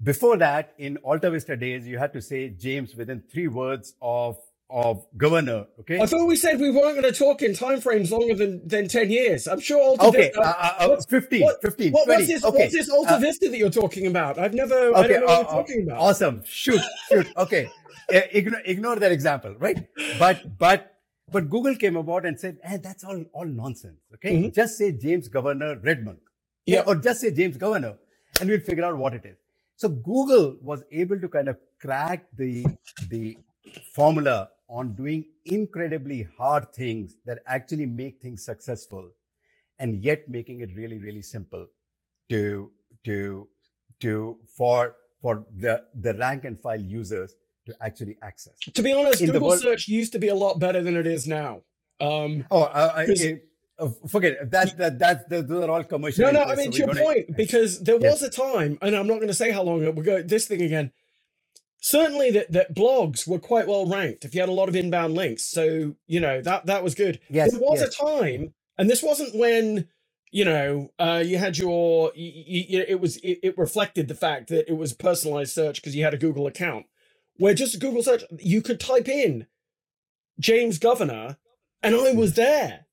before 0.02 0.38
that, 0.38 0.74
in 0.78 0.98
Alta 0.98 1.30
Vista 1.30 1.56
days, 1.56 1.88
you 1.88 1.98
had 1.98 2.14
to 2.14 2.22
say 2.22 2.50
James 2.50 2.96
within 2.96 3.22
three 3.32 3.48
words 3.48 3.96
of 4.02 4.38
of 4.70 5.06
governor. 5.16 5.66
Okay. 5.80 6.00
I 6.02 6.06
thought 6.06 6.26
we 6.26 6.36
said 6.36 6.60
we 6.60 6.70
weren't 6.70 7.00
going 7.00 7.04
to 7.04 7.18
talk 7.18 7.42
in 7.42 7.52
timeframes 7.52 8.12
longer 8.12 8.36
than, 8.36 8.68
than 8.68 8.88
10 8.88 9.10
years. 9.10 9.48
I'm 9.48 9.62
sure 9.62 9.82
Alta 9.82 10.08
okay, 10.08 10.24
Vista. 10.24 10.42
Uh, 10.42 10.74
uh, 10.80 10.94
uh 10.94 11.02
15, 11.02 11.42
what, 11.42 11.62
15, 11.62 11.92
what, 11.94 12.06
20. 12.06 12.18
What's 12.18 12.28
this, 12.28 12.44
okay. 12.44 12.58
what's 12.58 12.74
this 12.74 12.90
Alta 12.90 13.16
uh, 13.16 13.20
Vista 13.20 13.50
that 13.50 13.58
you're 13.58 13.70
talking 13.70 14.08
about? 14.08 14.38
I've 14.38 14.54
never, 14.54 14.76
okay, 14.76 15.00
I 15.00 15.08
don't 15.08 15.20
know 15.22 15.26
what 15.26 15.30
you're 15.30 15.30
uh, 15.30 15.42
uh, 15.42 15.44
talking 15.44 15.84
about. 15.84 16.00
Awesome. 16.00 16.44
Shoot, 16.46 16.82
shoot. 17.10 17.28
Okay. 17.38 17.72
ignore, 18.10 18.62
ignore 18.66 18.96
that 18.98 19.12
example, 19.12 19.56
right? 19.58 19.88
But, 20.20 20.58
but, 20.58 20.97
but 21.32 21.50
Google 21.50 21.76
came 21.76 21.98
about 21.98 22.26
and 22.26 22.40
said, 22.40 22.58
eh, 22.64 22.78
that's 22.78 23.04
all, 23.04 23.24
all 23.34 23.46
nonsense. 23.46 24.00
Okay. 24.16 24.36
Mm-hmm. 24.36 24.50
Just 24.54 24.78
say 24.78 24.92
James 24.92 25.28
Governor 25.28 25.76
Redmonk. 25.78 26.20
Yeah. 26.66 26.84
Or 26.86 26.96
just 26.96 27.22
say 27.22 27.32
James 27.32 27.58
Governor 27.58 27.98
and 28.40 28.50
we'll 28.50 28.60
figure 28.60 28.86
out 28.86 28.98
what 28.98 29.14
it 29.14 29.26
is. 29.26 29.38
So 29.76 29.90
Google 29.90 30.58
was 30.62 30.84
able 30.92 31.20
to 31.20 31.28
kind 31.28 31.50
of 31.50 31.58
crack 31.80 32.26
the, 32.36 32.66
the 33.10 33.38
formula 33.94 34.50
on 34.70 34.94
doing 34.96 35.26
incredibly 35.46 36.28
hard 36.38 36.74
things 36.74 37.16
that 37.26 37.40
actually 37.48 37.86
make 37.86 38.22
things 38.22 38.44
successful 38.44 39.10
and 39.80 40.04
yet 40.04 40.28
making 40.28 40.62
it 40.62 40.76
really 40.76 40.98
really 40.98 41.22
simple 41.22 41.66
to 42.30 42.72
to 43.06 43.48
to 44.02 44.38
for 44.46 44.96
for 45.22 45.46
the 45.58 45.84
the 46.02 46.14
rank 46.16 46.44
and 46.44 46.60
file 46.60 46.82
users 46.82 47.36
to 47.68 47.76
actually 47.82 48.18
access 48.22 48.58
to 48.60 48.82
be 48.82 48.94
honest 48.94 49.22
In 49.22 49.32
google 49.32 49.58
search 49.58 49.88
used 49.88 50.12
to 50.14 50.20
be 50.20 50.30
a 50.30 50.36
lot 50.36 50.60
better 50.60 50.82
than 50.82 50.96
it 50.96 51.08
is 51.08 51.28
now 51.28 51.62
um 52.00 52.46
oh 52.52 52.64
uh, 52.64 52.94
I, 52.96 53.40
uh, 53.80 53.90
forget 54.08 54.32
it. 54.34 54.50
That, 54.50 54.76
that, 54.78 54.98
that, 54.98 55.30
those 55.30 55.52
are 55.52 55.70
all 55.70 55.84
commercial. 55.84 56.26
No, 56.26 56.32
no, 56.32 56.44
I 56.46 56.56
mean, 56.56 56.72
so 56.72 56.80
to 56.80 56.86
your 56.86 56.96
point, 56.96 57.38
because 57.38 57.80
there 57.84 57.98
was 57.98 58.24
a 58.24 58.30
time, 58.30 58.80
and 58.82 58.96
I'm 58.96 59.06
not 59.06 59.18
going 59.18 59.28
to 59.28 59.36
say 59.36 59.52
how 59.52 59.62
long 59.62 59.84
ago, 59.84 59.92
we 59.92 60.02
go 60.02 60.24
this 60.24 60.48
thing 60.48 60.64
again 60.64 60.92
certainly 61.80 62.32
that, 62.32 62.52
that 62.52 62.76
blogs 62.76 63.28
were 63.28 63.40
quite 63.40 63.68
well 63.68 63.86
ranked 63.86 64.26
if 64.26 64.34
you 64.34 64.42
had 64.42 64.50
a 64.50 64.54
lot 64.54 64.70
of 64.70 64.76
inbound 64.76 65.14
links. 65.14 65.44
So, 65.44 65.96
you 66.06 66.20
know, 66.20 66.42
that, 66.42 66.66
that 66.66 66.84
was 66.84 66.96
good. 66.96 67.20
Yes, 67.30 67.52
there 67.52 67.62
was 67.62 67.80
yes. 67.80 67.96
a 67.96 68.06
time, 68.06 68.54
and 68.78 68.90
this 68.90 69.04
wasn't 69.04 69.36
when, 69.36 69.88
you 70.32 70.46
know, 70.46 70.92
uh, 71.00 71.24
you 71.26 71.38
had 71.38 71.58
your, 71.58 72.12
you, 72.16 72.66
you, 72.68 72.86
it 72.88 73.00
was, 73.00 73.18
it, 73.18 73.40
it 73.44 73.58
reflected 73.58 74.08
the 74.08 74.16
fact 74.16 74.50
that 74.50 74.70
it 74.70 74.76
was 74.76 74.94
personalized 74.94 75.54
search 75.54 75.82
because 75.82 75.96
you 75.96 76.04
had 76.04 76.14
a 76.14 76.18
Google 76.18 76.48
account 76.48 76.86
where 77.38 77.54
just 77.54 77.76
a 77.76 77.78
Google 77.78 78.04
search, 78.04 78.24
you 78.40 78.62
could 78.62 78.80
type 78.80 79.08
in 79.08 79.48
James 80.40 80.80
Governor 80.80 81.38
and 81.84 81.96
I 81.96 82.14
was 82.14 82.34
there 82.34 82.88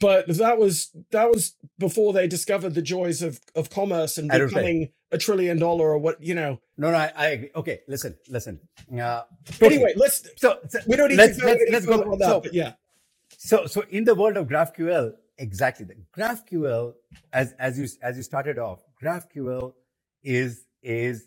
but 0.00 0.26
that 0.28 0.58
was 0.58 0.90
that 1.10 1.28
was 1.30 1.54
before 1.78 2.12
they 2.12 2.26
discovered 2.26 2.74
the 2.74 2.82
joys 2.82 3.22
of 3.22 3.40
of 3.54 3.70
commerce 3.70 4.18
and 4.18 4.30
becoming 4.30 4.90
a 5.10 5.18
trillion 5.18 5.58
dollar 5.58 5.90
or 5.90 5.98
what 5.98 6.22
you 6.22 6.34
know. 6.34 6.60
No, 6.76 6.90
no, 6.90 6.96
I, 6.96 7.12
I 7.16 7.26
agree. 7.28 7.50
Okay, 7.54 7.80
listen, 7.88 8.16
listen. 8.28 8.60
Uh, 8.92 9.22
anyway, 9.60 9.94
let's. 9.96 10.28
So, 10.36 10.58
so, 10.68 10.78
we 10.86 10.96
don't 10.96 11.08
need 11.08 11.16
let's, 11.16 11.36
to 11.36 11.42
go 11.42 11.48
let's, 11.48 11.70
let's 11.70 11.86
go 11.86 12.02
on 12.02 12.18
that. 12.18 12.26
So, 12.26 12.42
yeah. 12.52 12.72
So, 13.36 13.66
so 13.66 13.84
in 13.90 14.04
the 14.04 14.14
world 14.14 14.36
of 14.36 14.46
GraphQL, 14.46 15.12
exactly. 15.38 15.86
The 15.86 15.96
GraphQL, 16.16 16.94
as 17.32 17.52
as 17.58 17.78
you 17.78 17.88
as 18.02 18.16
you 18.16 18.22
started 18.22 18.58
off, 18.58 18.80
GraphQL 19.02 19.72
is 20.22 20.64
is 20.82 21.26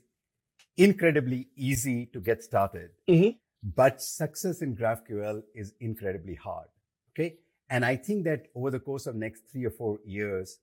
incredibly 0.84 1.48
easy 1.56 2.08
to 2.08 2.20
get 2.20 2.44
started, 2.44 2.90
mm-hmm. 3.10 3.38
but 3.76 4.02
success 4.02 4.62
in 4.62 4.76
GraphQL 4.76 5.44
is 5.54 5.74
incredibly 5.80 6.36
hard. 6.36 6.68
Okay 7.12 7.38
and 7.72 7.86
I 7.86 7.96
think 7.96 8.26
that 8.26 8.48
over 8.54 8.70
the 8.70 8.82
course 8.82 9.08
of 9.08 9.16
next 9.16 9.44
three 9.50 9.66
or 9.66 9.70
four 9.70 10.00
years, 10.06 10.60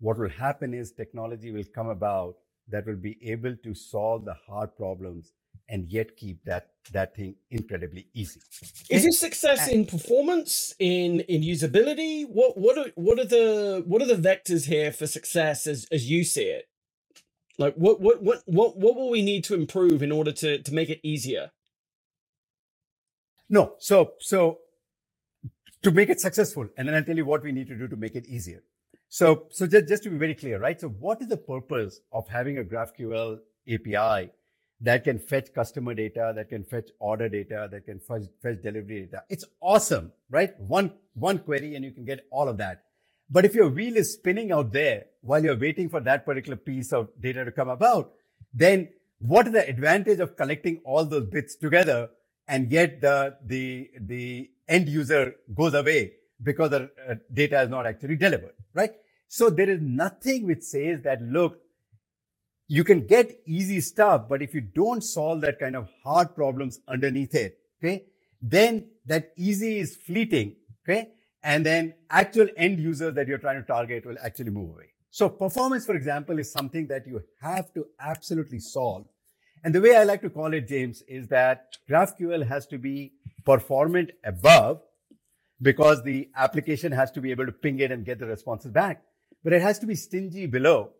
what 0.00 0.18
will 0.18 0.28
happen 0.28 0.74
is 0.74 0.90
technology 0.90 1.52
will 1.52 1.70
come 1.72 1.88
about 1.88 2.34
that 2.68 2.84
will 2.84 2.96
be 2.96 3.16
able 3.22 3.54
to 3.62 3.74
solve 3.74 4.24
the 4.24 4.34
hard 4.34 4.76
problems 4.76 5.32
and 5.68 5.88
yet 5.88 6.16
keep 6.16 6.44
that 6.44 6.70
that 6.92 7.14
thing 7.14 7.36
incredibly 7.50 8.08
easy. 8.12 8.40
Is 8.90 9.04
this 9.04 9.20
success 9.20 9.68
in 9.68 9.86
performance, 9.86 10.74
in 10.80 11.20
in 11.20 11.42
usability? 11.42 12.26
What 12.28 12.58
what 12.58 12.76
are 12.76 12.90
what 12.96 13.20
are 13.20 13.24
the 13.36 13.84
what 13.86 14.02
are 14.02 14.06
the 14.06 14.22
vectors 14.30 14.66
here 14.66 14.90
for 14.90 15.06
success 15.06 15.66
as 15.68 15.86
as 15.92 16.10
you 16.10 16.24
see 16.24 16.48
it? 16.58 16.68
Like 17.58 17.74
what 17.74 18.00
what 18.00 18.22
what 18.22 18.42
what 18.46 18.76
what 18.76 18.94
will 18.94 19.10
we 19.10 19.22
need 19.22 19.44
to 19.44 19.54
improve 19.54 20.02
in 20.02 20.12
order 20.12 20.32
to 20.32 20.62
to 20.62 20.74
make 20.74 20.90
it 20.90 21.00
easier? 21.02 21.50
No, 23.50 23.74
so 23.78 24.12
so 24.20 24.58
to 25.82 25.90
make 25.90 26.08
it 26.08 26.20
successful. 26.20 26.68
And 26.76 26.88
then 26.88 26.94
I'll 26.94 27.04
tell 27.04 27.16
you 27.16 27.24
what 27.24 27.42
we 27.42 27.52
need 27.52 27.68
to 27.68 27.76
do 27.76 27.88
to 27.88 27.96
make 27.96 28.14
it 28.14 28.26
easier. 28.26 28.62
So, 29.08 29.46
so 29.50 29.66
just, 29.66 29.88
just 29.88 30.02
to 30.04 30.10
be 30.10 30.18
very 30.18 30.34
clear, 30.34 30.58
right? 30.58 30.78
So 30.80 30.88
what 30.88 31.20
is 31.22 31.28
the 31.28 31.36
purpose 31.36 32.00
of 32.12 32.28
having 32.28 32.58
a 32.58 32.64
GraphQL 32.64 33.38
API 33.68 34.30
that 34.80 35.04
can 35.04 35.18
fetch 35.18 35.52
customer 35.54 35.94
data, 35.94 36.32
that 36.36 36.48
can 36.50 36.64
fetch 36.64 36.90
order 36.98 37.28
data, 37.28 37.68
that 37.70 37.86
can 37.86 38.00
fetch, 38.00 38.24
fetch 38.42 38.62
delivery 38.62 39.06
data? 39.06 39.24
It's 39.28 39.44
awesome, 39.60 40.12
right? 40.30 40.58
One, 40.60 40.92
one 41.14 41.38
query 41.38 41.74
and 41.74 41.84
you 41.84 41.92
can 41.92 42.04
get 42.04 42.26
all 42.30 42.48
of 42.48 42.58
that. 42.58 42.84
But 43.30 43.44
if 43.44 43.54
your 43.54 43.68
wheel 43.68 43.96
is 43.96 44.14
spinning 44.14 44.52
out 44.52 44.72
there 44.72 45.06
while 45.20 45.42
you're 45.42 45.58
waiting 45.58 45.88
for 45.88 46.00
that 46.00 46.24
particular 46.24 46.56
piece 46.56 46.92
of 46.92 47.08
data 47.20 47.44
to 47.44 47.52
come 47.52 47.68
about, 47.68 48.12
then 48.54 48.88
what 49.18 49.46
is 49.46 49.52
the 49.52 49.68
advantage 49.68 50.20
of 50.20 50.36
collecting 50.36 50.80
all 50.84 51.04
those 51.04 51.26
bits 51.26 51.56
together 51.56 52.10
and 52.46 52.72
yet 52.72 53.00
the, 53.00 53.36
the, 53.44 53.90
the 54.00 54.50
end 54.66 54.88
user 54.88 55.34
goes 55.54 55.74
away 55.74 56.12
because 56.42 56.70
the 56.70 56.90
uh, 57.08 57.14
data 57.32 57.62
is 57.62 57.68
not 57.68 57.86
actually 57.86 58.16
delivered, 58.16 58.54
right? 58.72 58.92
So 59.28 59.50
there 59.50 59.68
is 59.68 59.80
nothing 59.82 60.46
which 60.46 60.62
says 60.62 61.02
that, 61.02 61.20
look, 61.20 61.58
you 62.68 62.84
can 62.84 63.06
get 63.06 63.40
easy 63.46 63.80
stuff, 63.80 64.28
but 64.28 64.40
if 64.40 64.54
you 64.54 64.60
don't 64.60 65.02
solve 65.02 65.40
that 65.42 65.58
kind 65.58 65.76
of 65.76 65.88
hard 66.04 66.34
problems 66.34 66.80
underneath 66.88 67.34
it, 67.34 67.58
okay, 67.82 68.04
then 68.40 68.86
that 69.06 69.32
easy 69.36 69.78
is 69.78 69.96
fleeting, 69.96 70.56
okay? 70.84 71.10
And 71.48 71.64
then 71.64 71.94
actual 72.10 72.48
end 72.58 72.78
users 72.78 73.14
that 73.14 73.26
you're 73.26 73.38
trying 73.38 73.58
to 73.58 73.66
target 73.66 74.04
will 74.04 74.18
actually 74.22 74.50
move 74.50 74.68
away. 74.68 74.90
So 75.10 75.30
performance, 75.30 75.86
for 75.86 75.94
example, 75.94 76.38
is 76.38 76.52
something 76.52 76.86
that 76.88 77.06
you 77.06 77.22
have 77.40 77.72
to 77.72 77.86
absolutely 77.98 78.58
solve. 78.58 79.06
And 79.64 79.74
the 79.74 79.80
way 79.80 79.96
I 79.96 80.04
like 80.04 80.20
to 80.20 80.28
call 80.28 80.52
it, 80.52 80.68
James, 80.68 81.02
is 81.08 81.26
that 81.28 81.78
GraphQL 81.88 82.46
has 82.46 82.66
to 82.66 82.76
be 82.76 83.14
performant 83.46 84.10
above 84.24 84.82
because 85.62 86.02
the 86.02 86.28
application 86.36 86.92
has 86.92 87.10
to 87.12 87.22
be 87.22 87.30
able 87.30 87.46
to 87.46 87.52
ping 87.52 87.80
it 87.80 87.90
and 87.90 88.04
get 88.04 88.18
the 88.18 88.26
responses 88.26 88.70
back. 88.70 89.02
But 89.42 89.54
it 89.54 89.62
has 89.62 89.78
to 89.78 89.86
be 89.86 89.94
stingy 89.94 90.44
below 90.44 90.90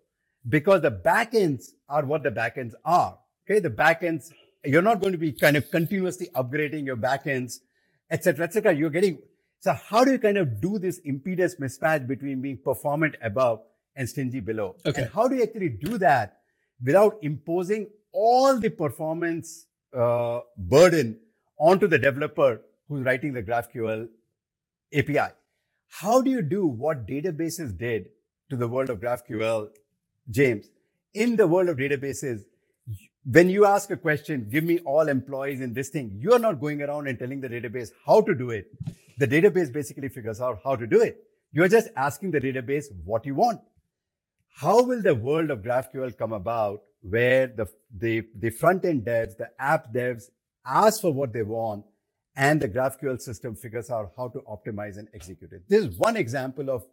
because 0.48 0.80
the 0.80 0.90
backends 0.90 1.72
are 1.90 2.06
what 2.06 2.22
the 2.22 2.30
backends 2.30 2.72
are. 2.86 3.18
Okay. 3.44 3.60
The 3.60 3.68
backends, 3.84 4.32
you're 4.64 4.80
not 4.80 5.02
going 5.02 5.12
to 5.12 5.18
be 5.18 5.32
kind 5.32 5.58
of 5.58 5.70
continuously 5.70 6.30
upgrading 6.34 6.86
your 6.86 6.96
backends, 6.96 7.58
etc., 8.10 8.46
etc. 8.46 8.72
You're 8.74 8.88
getting, 8.88 9.18
so 9.60 9.72
how 9.72 10.04
do 10.04 10.12
you 10.12 10.18
kind 10.18 10.38
of 10.38 10.60
do 10.60 10.78
this 10.78 11.00
impedance 11.06 11.58
mismatch 11.58 12.06
between 12.06 12.40
being 12.40 12.58
performant 12.64 13.16
above 13.22 13.60
and 13.96 14.08
stingy 14.08 14.40
below? 14.40 14.76
Okay. 14.86 15.02
And 15.02 15.10
how 15.10 15.28
do 15.28 15.36
you 15.36 15.42
actually 15.42 15.70
do 15.70 15.98
that 15.98 16.38
without 16.82 17.18
imposing 17.22 17.88
all 18.12 18.58
the 18.58 18.70
performance 18.70 19.66
uh, 19.96 20.40
burden 20.56 21.18
onto 21.58 21.86
the 21.86 21.98
developer 21.98 22.60
who's 22.88 23.04
writing 23.04 23.32
the 23.32 23.42
GraphQL 23.42 24.08
API. 24.94 25.32
How 25.88 26.22
do 26.22 26.30
you 26.30 26.42
do 26.42 26.66
what 26.66 27.06
databases 27.06 27.76
did 27.76 28.10
to 28.50 28.56
the 28.56 28.68
world 28.68 28.90
of 28.90 29.00
GraphQL, 29.00 29.68
James? 30.30 30.66
In 31.14 31.36
the 31.36 31.46
world 31.46 31.68
of 31.68 31.76
databases, 31.76 32.42
when 33.24 33.50
you 33.50 33.66
ask 33.66 33.90
a 33.90 33.96
question, 33.96 34.48
give 34.50 34.64
me 34.64 34.78
all 34.80 35.08
employees 35.08 35.60
in 35.60 35.74
this 35.74 35.88
thing, 35.88 36.18
you 36.18 36.32
are 36.32 36.38
not 36.38 36.60
going 36.60 36.82
around 36.82 37.08
and 37.08 37.18
telling 37.18 37.40
the 37.40 37.48
database 37.48 37.90
how 38.06 38.20
to 38.22 38.34
do 38.34 38.50
it. 38.50 38.66
The 39.18 39.28
database 39.28 39.72
basically 39.72 40.08
figures 40.08 40.40
out 40.40 40.60
how 40.64 40.76
to 40.76 40.86
do 40.86 41.02
it. 41.02 41.18
You're 41.52 41.68
just 41.68 41.88
asking 41.96 42.30
the 42.30 42.40
database 42.40 42.84
what 43.04 43.26
you 43.26 43.34
want. 43.34 43.60
How 44.56 44.82
will 44.82 45.02
the 45.02 45.14
world 45.14 45.50
of 45.50 45.60
GraphQL 45.62 46.16
come 46.16 46.32
about 46.32 46.82
where 47.02 47.48
the, 47.48 47.66
the, 47.96 48.26
the 48.38 48.50
front 48.50 48.84
end 48.84 49.04
devs, 49.04 49.36
the 49.36 49.50
app 49.58 49.92
devs 49.92 50.24
ask 50.64 51.00
for 51.00 51.12
what 51.12 51.32
they 51.32 51.42
want 51.42 51.84
and 52.36 52.60
the 52.60 52.68
GraphQL 52.68 53.20
system 53.20 53.56
figures 53.56 53.90
out 53.90 54.12
how 54.16 54.28
to 54.28 54.40
optimize 54.40 54.98
and 54.98 55.08
execute 55.14 55.52
it. 55.52 55.62
This 55.68 55.84
is 55.84 55.98
one 55.98 56.16
example 56.16 56.70
of 56.70 56.84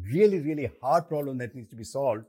really, 0.00 0.38
really 0.38 0.70
hard 0.80 1.08
problem 1.08 1.38
that 1.38 1.54
needs 1.54 1.70
to 1.70 1.76
be 1.76 1.84
solved 1.84 2.24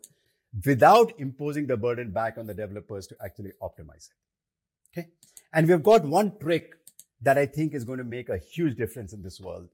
without 0.65 1.13
imposing 1.19 1.67
the 1.67 1.77
burden 1.77 2.11
back 2.11 2.37
on 2.37 2.47
the 2.47 2.53
developers 2.53 3.07
to 3.07 3.15
actually 3.23 3.51
optimize 3.61 4.09
it. 4.09 4.97
Okay. 4.97 5.07
And 5.53 5.67
we've 5.67 5.83
got 5.83 6.03
one 6.03 6.37
trick 6.39 6.73
that 7.23 7.37
I 7.37 7.45
think 7.45 7.73
is 7.73 7.83
going 7.83 7.97
to 7.97 8.03
make 8.03 8.29
a 8.29 8.37
huge 8.37 8.77
difference 8.77 9.13
in 9.13 9.21
this 9.21 9.39
world. 9.39 9.69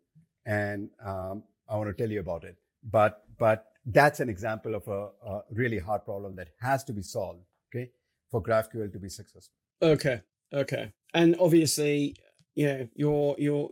And 0.46 0.90
um, 1.06 1.44
I 1.68 1.76
want 1.76 1.90
to 1.90 2.02
tell 2.02 2.12
you 2.12 2.20
about 2.20 2.44
it. 2.44 2.56
But, 2.84 3.24
but 3.38 3.66
that's 3.86 4.20
an 4.20 4.30
example 4.30 4.76
of 4.76 4.88
a, 4.88 5.10
a 5.28 5.42
really 5.52 5.80
hard 5.80 6.06
problem 6.06 6.36
that 6.38 6.50
has 6.62 6.84
to 6.86 6.94
be 6.94 7.02
solved. 7.02 7.42
Okay. 7.74 7.90
For 8.32 8.42
GraphQL 8.42 8.92
to 8.94 9.00
be 9.00 9.10
successful. 9.10 9.56
Okay. 9.82 10.22
Okay. 10.54 10.94
And 11.14 11.36
obviously, 11.40 12.16
you 12.56 12.68
know, 12.68 12.88
you're, 12.96 13.36
you're 13.38 13.70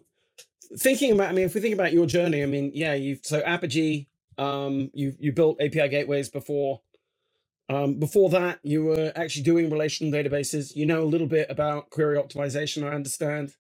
thinking 0.78 1.12
about, 1.12 1.30
I 1.30 1.34
mean, 1.34 1.46
if 1.46 1.54
we 1.54 1.62
think 1.62 1.76
about 1.76 1.94
your 1.94 2.08
journey, 2.08 2.42
I 2.42 2.48
mean, 2.48 2.72
yeah, 2.74 2.94
you've, 2.94 3.20
so 3.24 3.42
Apigee, 3.42 4.08
um, 4.38 4.90
you, 4.94 5.14
you 5.20 5.32
built 5.32 5.62
API 5.62 5.88
gateways 5.90 6.30
before, 6.30 6.82
um, 7.70 7.96
before 8.00 8.30
that, 8.30 8.60
you 8.64 8.86
were 8.86 9.12
actually 9.16 9.44
doing 9.44 9.70
relational 9.70 10.12
databases. 10.12 10.76
You 10.76 10.86
know 10.86 11.04
a 11.04 11.06
little 11.06 11.28
bit 11.28 11.48
about 11.50 11.90
query 11.90 12.18
optimization, 12.18 12.90
I 12.90 12.96
understand. 12.96 13.54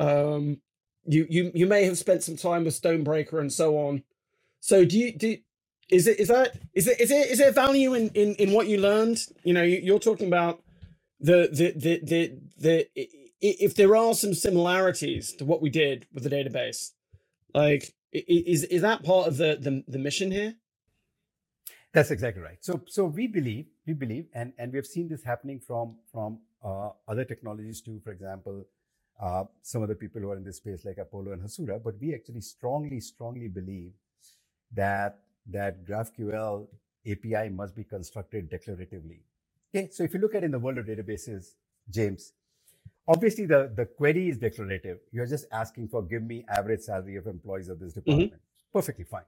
Um, 0.00 0.62
you 1.06 1.26
you 1.30 1.52
you 1.54 1.66
may 1.66 1.84
have 1.84 1.98
spent 1.98 2.24
some 2.24 2.36
time 2.36 2.64
with 2.64 2.80
Stonebraker 2.80 3.40
and 3.40 3.52
so 3.52 3.78
on. 3.78 4.04
So 4.60 4.84
do 4.86 4.98
you 4.98 5.12
do? 5.16 5.38
Is 5.90 6.08
it 6.08 6.20
is 6.20 6.28
that 6.28 6.58
is 6.74 6.88
it 6.88 7.00
is 7.00 7.10
it 7.12 7.30
is 7.30 7.38
there 7.38 7.52
value 7.52 7.94
in 7.94 8.10
in 8.10 8.34
in 8.36 8.52
what 8.52 8.68
you 8.68 8.78
learned? 8.80 9.20
You 9.44 9.54
know, 9.54 9.64
you, 9.64 9.80
you're 9.82 10.00
talking 10.00 10.28
about 10.28 10.62
the 11.20 11.50
the 11.52 11.72
the 11.76 12.00
the 12.04 12.38
the 12.58 12.88
if 13.40 13.76
there 13.76 13.96
are 13.96 14.14
some 14.14 14.34
similarities 14.34 15.32
to 15.34 15.46
what 15.46 15.62
we 15.62 15.70
did 15.70 16.06
with 16.14 16.24
the 16.24 16.30
database, 16.30 16.92
like 17.54 17.94
is 18.12 18.64
is 18.64 18.82
that 18.82 19.04
part 19.04 19.28
of 19.28 19.38
the 19.38 19.58
the, 19.60 19.84
the 19.88 19.98
mission 20.00 20.32
here? 20.32 20.54
That's 21.92 22.12
exactly 22.12 22.42
right. 22.42 22.58
So, 22.62 22.82
so 22.86 23.06
we 23.06 23.26
believe, 23.26 23.66
we 23.86 23.94
believe, 23.94 24.26
and, 24.34 24.54
and 24.58 24.72
we 24.72 24.78
have 24.78 24.86
seen 24.86 25.08
this 25.08 25.24
happening 25.24 25.60
from, 25.60 25.96
from 26.12 26.38
uh, 26.64 26.90
other 27.08 27.24
technologies 27.24 27.82
too. 27.82 28.00
For 28.04 28.12
example, 28.12 28.64
uh, 29.20 29.44
some 29.62 29.82
of 29.82 29.88
the 29.88 29.94
people 29.94 30.20
who 30.20 30.30
are 30.30 30.36
in 30.36 30.44
this 30.44 30.56
space 30.56 30.84
like 30.84 30.98
Apollo 30.98 31.32
and 31.32 31.42
Hasura, 31.42 31.82
but 31.82 31.94
we 32.00 32.14
actually 32.14 32.40
strongly, 32.40 33.00
strongly 33.00 33.48
believe 33.48 33.92
that, 34.72 35.20
that 35.46 35.84
GraphQL 35.84 36.66
API 37.06 37.50
must 37.50 37.76
be 37.76 37.84
constructed 37.84 38.50
declaratively. 38.50 39.20
Okay. 39.74 39.88
So 39.90 40.02
if 40.04 40.14
you 40.14 40.20
look 40.20 40.34
at 40.34 40.44
in 40.44 40.50
the 40.50 40.58
world 40.58 40.78
of 40.78 40.86
databases, 40.86 41.54
James, 41.88 42.32
obviously 43.06 43.46
the, 43.46 43.70
the 43.74 43.86
query 43.86 44.28
is 44.30 44.38
declarative. 44.38 44.98
You're 45.12 45.26
just 45.26 45.46
asking 45.52 45.88
for 45.88 46.02
give 46.02 46.22
me 46.22 46.44
average 46.48 46.80
salary 46.80 47.16
of 47.16 47.26
employees 47.26 47.68
of 47.68 47.78
this 47.78 47.92
mm-hmm. 47.92 48.00
department. 48.00 48.32
Mm-hmm. 48.32 48.78
Perfectly 48.78 49.04
fine. 49.04 49.24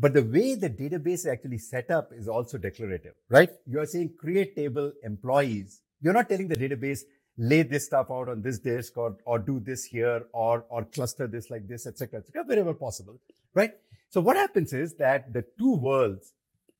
But 0.00 0.14
the 0.14 0.22
way 0.22 0.54
the 0.54 0.70
database 0.70 1.14
is 1.14 1.26
actually 1.26 1.58
set 1.58 1.90
up 1.90 2.12
is 2.12 2.28
also 2.28 2.56
declarative, 2.56 3.14
right? 3.28 3.50
You're 3.66 3.86
saying 3.86 4.14
create 4.18 4.54
table 4.54 4.92
employees. 5.02 5.82
You're 6.00 6.12
not 6.12 6.28
telling 6.28 6.46
the 6.46 6.54
database, 6.54 7.00
lay 7.38 7.62
this 7.62 7.86
stuff 7.86 8.08
out 8.10 8.28
on 8.28 8.42
this 8.42 8.58
disk 8.58 8.98
or, 8.98 9.16
or 9.24 9.38
do 9.38 9.60
this 9.60 9.84
here 9.84 10.24
or, 10.32 10.64
or 10.68 10.84
cluster 10.84 11.26
this 11.26 11.50
like 11.50 11.68
this, 11.68 11.86
etc., 11.86 12.18
etc., 12.18 12.44
wherever 12.44 12.74
possible, 12.74 13.20
right? 13.54 13.72
So 14.10 14.20
what 14.20 14.36
happens 14.36 14.72
is 14.72 14.94
that 14.96 15.32
the 15.32 15.44
two 15.58 15.76
worlds 15.76 16.32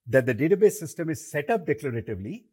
that 0.09 0.27
the 0.27 0.35
database 0.35 0.73
system 0.73 1.11
is 1.11 1.31
set 1.31 1.49
up 1.49 1.67
declaratively 1.67 2.45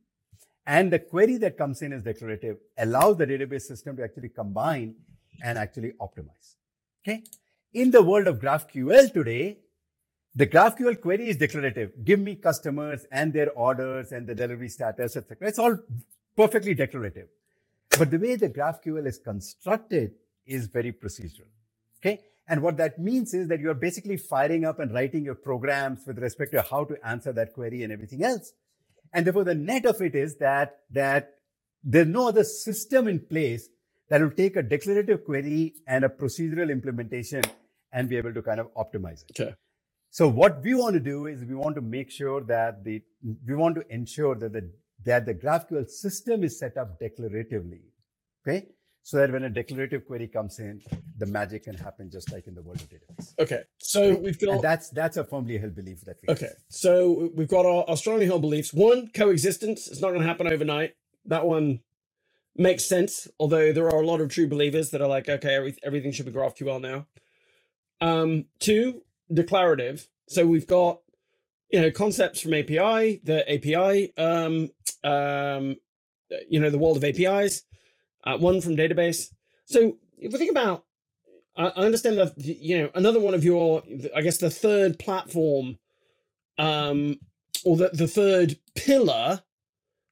and 0.67 0.91
the 0.91 0.99
query 0.99 1.37
that 1.37 1.57
comes 1.57 1.81
in 1.81 1.93
is 1.93 2.03
declarative 2.03 2.57
allows 2.77 3.17
the 3.17 3.25
database 3.25 3.63
system 3.63 3.97
to 3.97 4.03
actually 4.03 4.29
combine 4.29 4.95
and 5.43 5.57
actually 5.57 5.93
optimize. 5.99 6.55
Okay. 7.07 7.23
In 7.73 7.91
the 7.91 8.01
world 8.01 8.27
of 8.27 8.39
GraphQL 8.39 9.13
today, 9.13 9.59
the 10.33 10.47
GraphQL 10.47 10.99
query 11.01 11.29
is 11.29 11.37
declarative. 11.37 11.91
Give 12.03 12.19
me 12.19 12.35
customers 12.35 13.05
and 13.11 13.31
their 13.31 13.51
orders 13.51 14.11
and 14.11 14.27
the 14.27 14.35
delivery 14.35 14.69
status, 14.69 15.15
etc. 15.15 15.47
It's 15.47 15.59
all 15.59 15.77
perfectly 16.35 16.73
declarative. 16.73 17.27
But 17.97 18.11
the 18.11 18.19
way 18.19 18.35
the 18.35 18.49
GraphQL 18.49 19.07
is 19.07 19.19
constructed 19.19 20.11
is 20.45 20.67
very 20.67 20.91
procedural. 20.91 21.49
Okay. 21.99 22.21
And 22.47 22.61
what 22.61 22.77
that 22.77 22.99
means 22.99 23.33
is 23.33 23.47
that 23.47 23.59
you're 23.59 23.73
basically 23.73 24.17
firing 24.17 24.65
up 24.65 24.79
and 24.79 24.93
writing 24.93 25.23
your 25.23 25.35
programs 25.35 26.05
with 26.05 26.19
respect 26.19 26.51
to 26.51 26.61
how 26.61 26.83
to 26.85 26.95
answer 27.05 27.33
that 27.33 27.53
query 27.53 27.83
and 27.83 27.91
everything 27.91 28.23
else. 28.23 28.53
And 29.13 29.25
therefore 29.25 29.45
the 29.45 29.55
net 29.55 29.85
of 29.85 30.01
it 30.01 30.13
is 30.15 30.37
that, 30.37 30.79
that 30.91 31.35
there's 31.83 32.07
no 32.07 32.27
other 32.27 32.43
system 32.43 33.07
in 33.07 33.19
place 33.19 33.69
that 34.09 34.21
will 34.21 34.31
take 34.31 34.55
a 34.55 34.63
declarative 34.63 35.25
query 35.25 35.73
and 35.87 36.03
a 36.03 36.09
procedural 36.09 36.69
implementation 36.71 37.41
and 37.91 38.09
be 38.09 38.17
able 38.17 38.33
to 38.33 38.41
kind 38.41 38.59
of 38.59 38.67
optimize 38.75 39.23
it. 39.27 39.39
Okay. 39.39 39.55
So 40.11 40.27
what 40.27 40.61
we 40.63 40.75
want 40.75 40.93
to 40.93 40.99
do 40.99 41.25
is 41.25 41.43
we 41.43 41.55
want 41.55 41.75
to 41.75 41.81
make 41.81 42.11
sure 42.11 42.41
that 42.43 42.83
the, 42.83 43.01
we 43.47 43.55
want 43.55 43.75
to 43.75 43.83
ensure 43.93 44.35
that 44.35 44.53
the, 44.53 44.69
that 45.05 45.25
the 45.25 45.33
GraphQL 45.33 45.89
system 45.89 46.43
is 46.43 46.57
set 46.59 46.77
up 46.77 46.99
declaratively. 46.99 47.81
Okay. 48.45 48.67
So 49.03 49.17
that 49.17 49.31
when 49.31 49.43
a 49.43 49.49
declarative 49.51 50.07
query 50.07 50.27
comes 50.27 50.57
in, 50.57 50.81
the 51.17 51.27
magic 51.27 51.65
can 51.65 51.75
happen 51.75 52.09
just 52.09 52.31
like 52.31 52.47
in 52.47 52.55
the 52.55 52.63
world 52.63 52.81
of 52.81 52.89
database. 52.89 53.33
Okay. 53.37 53.61
So 53.77 54.15
we've 54.15 54.39
got 54.39 54.49
and 54.49 54.61
that's 54.63 54.89
that's 54.89 55.17
a 55.17 55.23
firmly 55.23 55.59
held 55.59 55.75
belief 55.75 56.01
that 56.05 56.17
we 56.23 56.33
Okay. 56.33 56.47
Have. 56.47 56.55
So 56.69 57.29
we've 57.35 57.47
got 57.47 57.67
our, 57.67 57.87
our 57.87 57.97
strongly 57.97 58.25
held 58.25 58.41
beliefs. 58.41 58.73
One, 58.73 59.09
coexistence. 59.13 59.87
It's 59.87 60.01
not 60.01 60.09
going 60.09 60.21
to 60.21 60.27
happen 60.27 60.51
overnight. 60.51 60.95
That 61.25 61.45
one 61.45 61.81
makes 62.55 62.85
sense. 62.85 63.27
Although 63.39 63.71
there 63.73 63.85
are 63.85 64.01
a 64.01 64.05
lot 64.07 64.21
of 64.21 64.29
true 64.29 64.47
believers 64.47 64.89
that 64.89 65.01
are 65.01 65.07
like, 65.07 65.29
okay, 65.29 65.53
every, 65.53 65.77
everything 65.83 66.11
should 66.11 66.25
be 66.25 66.31
GraphQL 66.31 66.81
now. 66.81 67.05
Um, 68.01 68.45
two, 68.59 69.03
declarative. 69.31 70.07
So 70.27 70.47
we've 70.47 70.67
got 70.67 71.01
you 71.71 71.81
know 71.81 71.91
concepts 71.91 72.41
from 72.41 72.53
API, 72.53 73.21
the 73.23 73.43
API, 73.51 74.13
um, 74.17 74.69
um, 75.03 75.75
you 76.49 76.59
know 76.59 76.69
the 76.69 76.77
world 76.77 76.97
of 76.97 77.03
APIs. 77.03 77.63
Uh, 78.23 78.37
one 78.37 78.59
from 78.61 78.75
database. 78.75 79.27
So 79.65 79.97
if 80.17 80.31
we 80.33 80.39
think 80.39 80.51
about, 80.51 80.83
I 81.55 81.67
understand 81.67 82.17
that 82.17 82.33
you 82.37 82.79
know 82.79 82.89
another 82.95 83.19
one 83.19 83.33
of 83.33 83.43
your, 83.43 83.83
I 84.15 84.21
guess 84.21 84.37
the 84.37 84.49
third 84.49 84.99
platform, 84.99 85.77
um, 86.57 87.19
or 87.63 87.77
the 87.77 87.89
the 87.93 88.07
third 88.07 88.57
pillar 88.75 89.43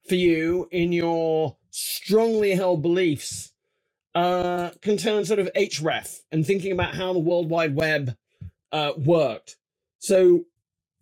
for 0.08 0.14
you 0.14 0.68
in 0.70 0.92
your 0.92 1.56
strongly 1.70 2.52
held 2.54 2.82
beliefs 2.82 3.52
uh, 4.14 4.70
concern 4.80 5.24
sort 5.24 5.40
of 5.40 5.50
href 5.54 6.20
and 6.30 6.46
thinking 6.46 6.72
about 6.72 6.94
how 6.94 7.12
the 7.12 7.18
World 7.18 7.50
Wide 7.50 7.74
Web 7.74 8.16
uh, 8.72 8.92
worked. 8.96 9.56
So 9.98 10.44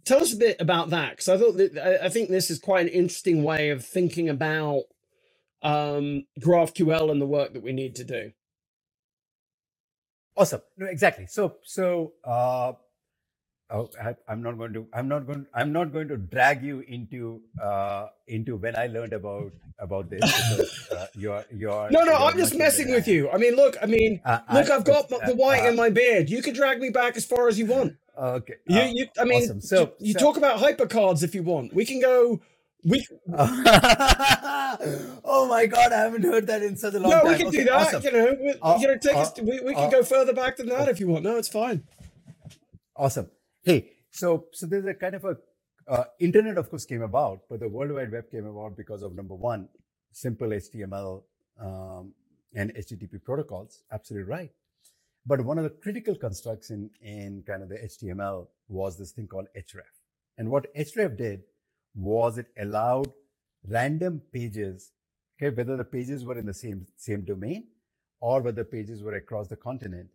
tell 0.04 0.20
us 0.20 0.32
a 0.32 0.36
bit 0.36 0.60
about 0.60 0.90
that 0.90 1.10
because 1.10 1.28
I 1.28 1.38
thought 1.38 1.56
that 1.56 2.00
I 2.02 2.08
think 2.08 2.30
this 2.30 2.50
is 2.50 2.58
quite 2.58 2.86
an 2.86 2.92
interesting 2.92 3.42
way 3.42 3.70
of 3.70 3.84
thinking 3.84 4.28
about 4.28 4.84
um, 5.62 6.26
GraphQL 6.40 7.10
and 7.10 7.20
the 7.20 7.26
work 7.26 7.52
that 7.52 7.62
we 7.62 7.72
need 7.72 7.94
to 7.96 8.04
do. 8.04 8.32
Awesome. 10.36 10.62
No, 10.76 10.86
exactly. 10.86 11.26
So, 11.26 11.56
so 11.62 12.12
uh, 12.24 12.72
oh, 13.70 13.90
I, 14.00 14.16
am 14.28 14.42
not 14.42 14.56
going 14.56 14.72
to. 14.72 14.86
I'm 14.92 15.06
not 15.06 15.26
going. 15.26 15.46
I'm 15.54 15.72
not 15.72 15.92
going 15.92 16.08
to 16.08 16.16
drag 16.16 16.62
you 16.62 16.80
into 16.80 17.42
uh, 17.62 18.06
into 18.26 18.56
when 18.56 18.74
I 18.76 18.86
learned 18.86 19.12
about 19.12 19.52
about 19.78 20.08
this. 20.08 20.20
Because, 20.22 20.88
uh, 20.90 21.06
you're 21.14 21.44
you're. 21.54 21.90
No, 21.90 22.04
no. 22.04 22.14
I'm 22.14 22.38
just 22.38 22.54
messing 22.54 22.90
with 22.90 23.06
you. 23.06 23.30
I 23.30 23.36
mean, 23.36 23.56
look. 23.56 23.76
I 23.82 23.86
mean, 23.86 24.22
uh, 24.24 24.40
look. 24.52 24.70
I, 24.70 24.74
have 24.74 24.84
got 24.84 25.10
the 25.10 25.34
white 25.34 25.64
in 25.66 25.74
uh, 25.74 25.76
my 25.76 25.90
beard. 25.90 26.30
You 26.30 26.40
can 26.40 26.54
drag 26.54 26.80
me 26.80 26.88
back 26.88 27.18
as 27.18 27.26
far 27.26 27.46
as 27.48 27.58
you 27.58 27.66
want. 27.66 27.96
Okay. 28.18 28.54
You, 28.66 28.78
uh, 28.78 28.90
you. 28.92 29.06
I 29.18 29.24
mean, 29.24 29.42
awesome. 29.42 29.60
so 29.60 29.92
you, 29.98 30.08
you 30.08 30.12
so, 30.12 30.18
talk 30.18 30.36
about 30.36 30.60
hypercards 30.60 31.22
if 31.22 31.34
you 31.34 31.42
want. 31.42 31.74
We 31.74 31.84
can 31.84 32.00
go. 32.00 32.40
We. 32.84 33.06
oh 33.38 33.56
my 35.48 35.66
god! 35.66 35.92
I 35.92 36.00
haven't 36.00 36.24
heard 36.24 36.46
that 36.48 36.62
in 36.62 36.76
such 36.76 36.94
a 36.94 37.00
long 37.00 37.10
no, 37.10 37.18
time. 37.18 37.24
No, 37.24 37.32
we 37.32 37.38
can 37.38 37.46
okay, 37.48 37.58
do 37.58 37.64
that. 37.64 37.72
Awesome. 37.72 38.02
You 38.02 38.12
know, 38.12 38.36
we, 38.40 38.48
you 38.80 38.88
know, 38.88 38.98
take 38.98 39.16
us. 39.16 39.32
We, 39.40 39.60
we 39.60 39.74
can 39.74 39.90
go 39.90 40.02
further 40.02 40.32
back 40.32 40.56
than 40.56 40.68
that 40.68 40.88
if 40.88 40.98
you 41.00 41.08
want. 41.08 41.24
No, 41.24 41.36
it's 41.36 41.48
fine. 41.48 41.84
Awesome. 42.96 43.30
Hey, 43.62 43.90
so 44.10 44.46
so 44.52 44.66
there's 44.66 44.84
a 44.84 44.94
kind 44.94 45.14
of 45.14 45.24
a 45.24 45.36
uh, 45.88 46.04
internet, 46.20 46.58
of 46.58 46.70
course, 46.70 46.84
came 46.84 47.02
about, 47.02 47.40
but 47.48 47.60
the 47.60 47.68
World 47.68 47.92
Wide 47.92 48.12
Web 48.12 48.30
came 48.30 48.46
about 48.46 48.76
because 48.76 49.02
of 49.02 49.14
number 49.14 49.34
one, 49.34 49.68
simple 50.12 50.48
HTML 50.48 51.22
um, 51.60 52.12
and 52.54 52.72
HTTP 52.74 53.22
protocols. 53.22 53.82
Absolutely 53.90 54.30
right. 54.30 54.50
But 55.24 55.42
one 55.42 55.58
of 55.58 55.64
the 55.64 55.70
critical 55.70 56.16
constructs 56.16 56.70
in, 56.70 56.90
in 57.00 57.44
kind 57.46 57.62
of 57.62 57.68
the 57.68 57.76
HTML 57.76 58.48
was 58.68 58.98
this 58.98 59.12
thing 59.12 59.28
called 59.28 59.46
href. 59.56 59.82
And 60.36 60.50
what 60.50 60.74
href 60.74 61.16
did 61.16 61.42
was 61.94 62.38
it 62.38 62.46
allowed 62.58 63.12
random 63.68 64.20
pages, 64.32 64.92
okay, 65.40 65.54
whether 65.54 65.76
the 65.76 65.84
pages 65.84 66.24
were 66.24 66.38
in 66.38 66.46
the 66.46 66.54
same, 66.54 66.86
same 66.96 67.22
domain 67.22 67.68
or 68.20 68.40
whether 68.40 68.64
pages 68.64 69.02
were 69.02 69.14
across 69.14 69.48
the 69.48 69.56
continent, 69.56 70.08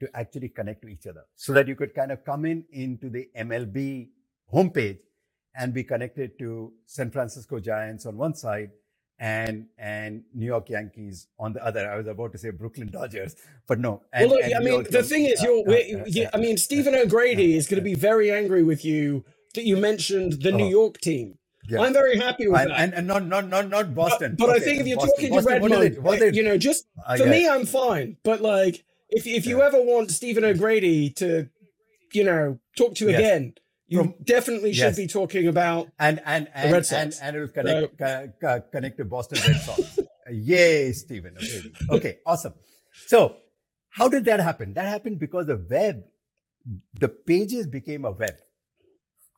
to 0.00 0.08
actually 0.14 0.48
connect 0.48 0.82
to 0.82 0.88
each 0.88 1.06
other 1.06 1.24
so 1.34 1.52
that 1.52 1.68
you 1.68 1.76
could 1.76 1.94
kind 1.94 2.10
of 2.10 2.24
come 2.24 2.44
in 2.44 2.64
into 2.72 3.08
the 3.08 3.28
MLB 3.38 4.08
homepage 4.52 4.98
and 5.56 5.72
be 5.72 5.84
connected 5.84 6.38
to 6.38 6.72
San 6.86 7.10
Francisco 7.10 7.60
Giants 7.60 8.06
on 8.06 8.16
one 8.16 8.34
side, 8.34 8.70
and 9.18 9.66
and 9.78 10.24
New 10.34 10.46
York 10.46 10.68
Yankees 10.70 11.28
on 11.38 11.52
the 11.52 11.64
other. 11.64 11.90
I 11.90 11.96
was 11.96 12.06
about 12.06 12.32
to 12.32 12.38
say 12.38 12.50
Brooklyn 12.50 12.90
Dodgers, 12.90 13.36
but 13.66 13.78
no. 13.78 14.02
And, 14.12 14.30
well, 14.30 14.40
look, 14.40 14.50
I 14.54 14.60
mean, 14.60 14.86
the 14.90 15.02
thing 15.02 15.26
is, 15.26 15.42
you're. 15.42 15.68
Uh, 15.68 16.24
uh, 16.24 16.30
I 16.34 16.38
mean, 16.38 16.56
Stephen 16.56 16.94
O'Grady 16.94 17.56
is 17.56 17.66
going 17.66 17.80
to 17.80 17.84
be 17.84 17.94
very 17.94 18.30
angry 18.30 18.62
with 18.62 18.84
you 18.84 19.24
that 19.54 19.64
you 19.64 19.76
mentioned 19.76 20.42
the 20.42 20.52
New 20.52 20.66
oh. 20.66 20.70
York 20.70 21.00
team. 21.00 21.38
Yeah. 21.68 21.80
I'm 21.80 21.94
very 21.94 22.18
happy 22.18 22.46
with 22.46 22.60
and, 22.60 22.70
that, 22.70 22.80
and, 22.80 22.94
and, 22.94 23.06
not 23.06 23.24
not 23.26 23.48
not 23.48 23.68
not 23.68 23.94
Boston. 23.94 24.36
But, 24.38 24.46
but 24.46 24.56
okay, 24.56 24.60
I 24.60 24.64
think 24.64 24.80
if 24.80 24.86
you're 24.86 24.96
Boston, 24.96 25.14
talking 25.14 25.30
Boston, 25.30 25.62
to 25.62 26.00
RedMonk, 26.00 26.34
you 26.34 26.42
know, 26.42 26.58
just 26.58 26.86
for 27.16 27.26
me, 27.26 27.48
I'm 27.48 27.64
fine. 27.64 28.18
But 28.22 28.42
like, 28.42 28.84
if 29.08 29.26
if 29.26 29.46
you 29.46 29.58
yeah. 29.58 29.66
ever 29.66 29.80
want 29.80 30.10
Stephen 30.10 30.44
O'Grady 30.44 31.08
to, 31.10 31.48
you 32.12 32.24
know, 32.24 32.58
talk 32.76 32.94
to 32.96 33.08
yes. 33.08 33.18
again, 33.18 33.54
you 33.94 34.00
From, 34.00 34.14
definitely 34.24 34.72
should 34.72 34.96
yes. 34.96 34.96
be 34.96 35.06
talking 35.06 35.46
about 35.48 35.88
and 35.98 36.20
and 36.24 36.48
and 36.54 36.72
Red 36.72 36.86
Sox. 36.86 37.00
and, 37.02 37.14
and 37.22 37.36
it 37.36 37.40
will 37.40 37.48
connect 37.48 38.02
uh, 38.42 38.60
connect 38.72 38.96
to 38.98 39.04
Boston 39.04 39.38
Red 39.46 39.60
Sox. 39.60 39.98
Yay, 40.30 40.92
Stephen. 40.92 41.36
Okay. 41.36 41.96
okay, 41.96 42.18
awesome. 42.26 42.54
So, 43.06 43.36
how 43.90 44.08
did 44.08 44.24
that 44.24 44.40
happen? 44.40 44.74
That 44.74 44.86
happened 44.86 45.18
because 45.18 45.46
the 45.46 45.64
web, 45.70 46.02
the 46.98 47.08
pages 47.08 47.66
became 47.66 48.04
a 48.04 48.10
web. 48.10 48.36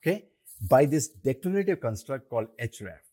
Okay, 0.00 0.26
by 0.70 0.86
this 0.86 1.08
declarative 1.08 1.80
construct 1.80 2.30
called 2.30 2.48
href. 2.58 3.04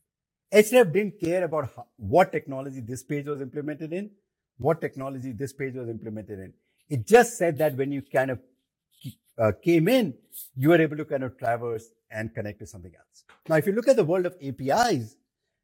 href 0.53 0.93
didn't 0.93 1.19
care 1.19 1.43
about 1.43 1.71
how, 1.75 1.87
what 1.97 2.31
technology 2.31 2.79
this 2.79 3.03
page 3.03 3.25
was 3.25 3.41
implemented 3.41 3.91
in, 3.91 4.11
what 4.57 4.79
technology 4.79 5.31
this 5.31 5.51
page 5.51 5.75
was 5.75 5.89
implemented 5.89 6.39
in. 6.39 6.53
It 6.89 7.07
just 7.07 7.37
said 7.37 7.57
that 7.57 7.75
when 7.75 7.91
you 7.91 8.01
kind 8.01 8.31
of 8.31 8.39
uh, 9.37 9.51
came 9.63 9.87
in, 9.87 10.13
you 10.55 10.69
were 10.69 10.81
able 10.81 10.97
to 10.97 11.05
kind 11.05 11.23
of 11.23 11.37
traverse 11.37 11.89
and 12.11 12.33
connect 12.33 12.59
to 12.59 12.67
something 12.67 12.93
else. 12.95 13.23
Now, 13.49 13.55
if 13.55 13.65
you 13.67 13.73
look 13.73 13.87
at 13.87 13.95
the 13.95 14.03
world 14.03 14.25
of 14.25 14.35
APIs, 14.41 15.15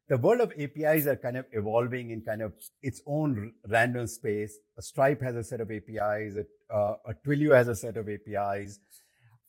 the 0.08 0.18
world 0.18 0.40
of 0.40 0.52
APIs 0.58 1.06
are 1.06 1.16
kind 1.16 1.36
of 1.36 1.46
evolving 1.52 2.10
in 2.10 2.20
kind 2.20 2.42
of 2.42 2.52
its 2.82 3.00
own 3.06 3.52
random 3.68 4.08
space. 4.08 4.58
A 4.76 4.82
Stripe 4.82 5.22
has 5.22 5.36
a 5.36 5.44
set 5.44 5.60
of 5.60 5.70
APIs, 5.70 6.36
a, 6.36 6.74
uh, 6.74 6.96
a 7.06 7.14
Twilio 7.14 7.54
has 7.54 7.68
a 7.68 7.76
set 7.76 7.96
of 7.96 8.08
APIs. 8.08 8.80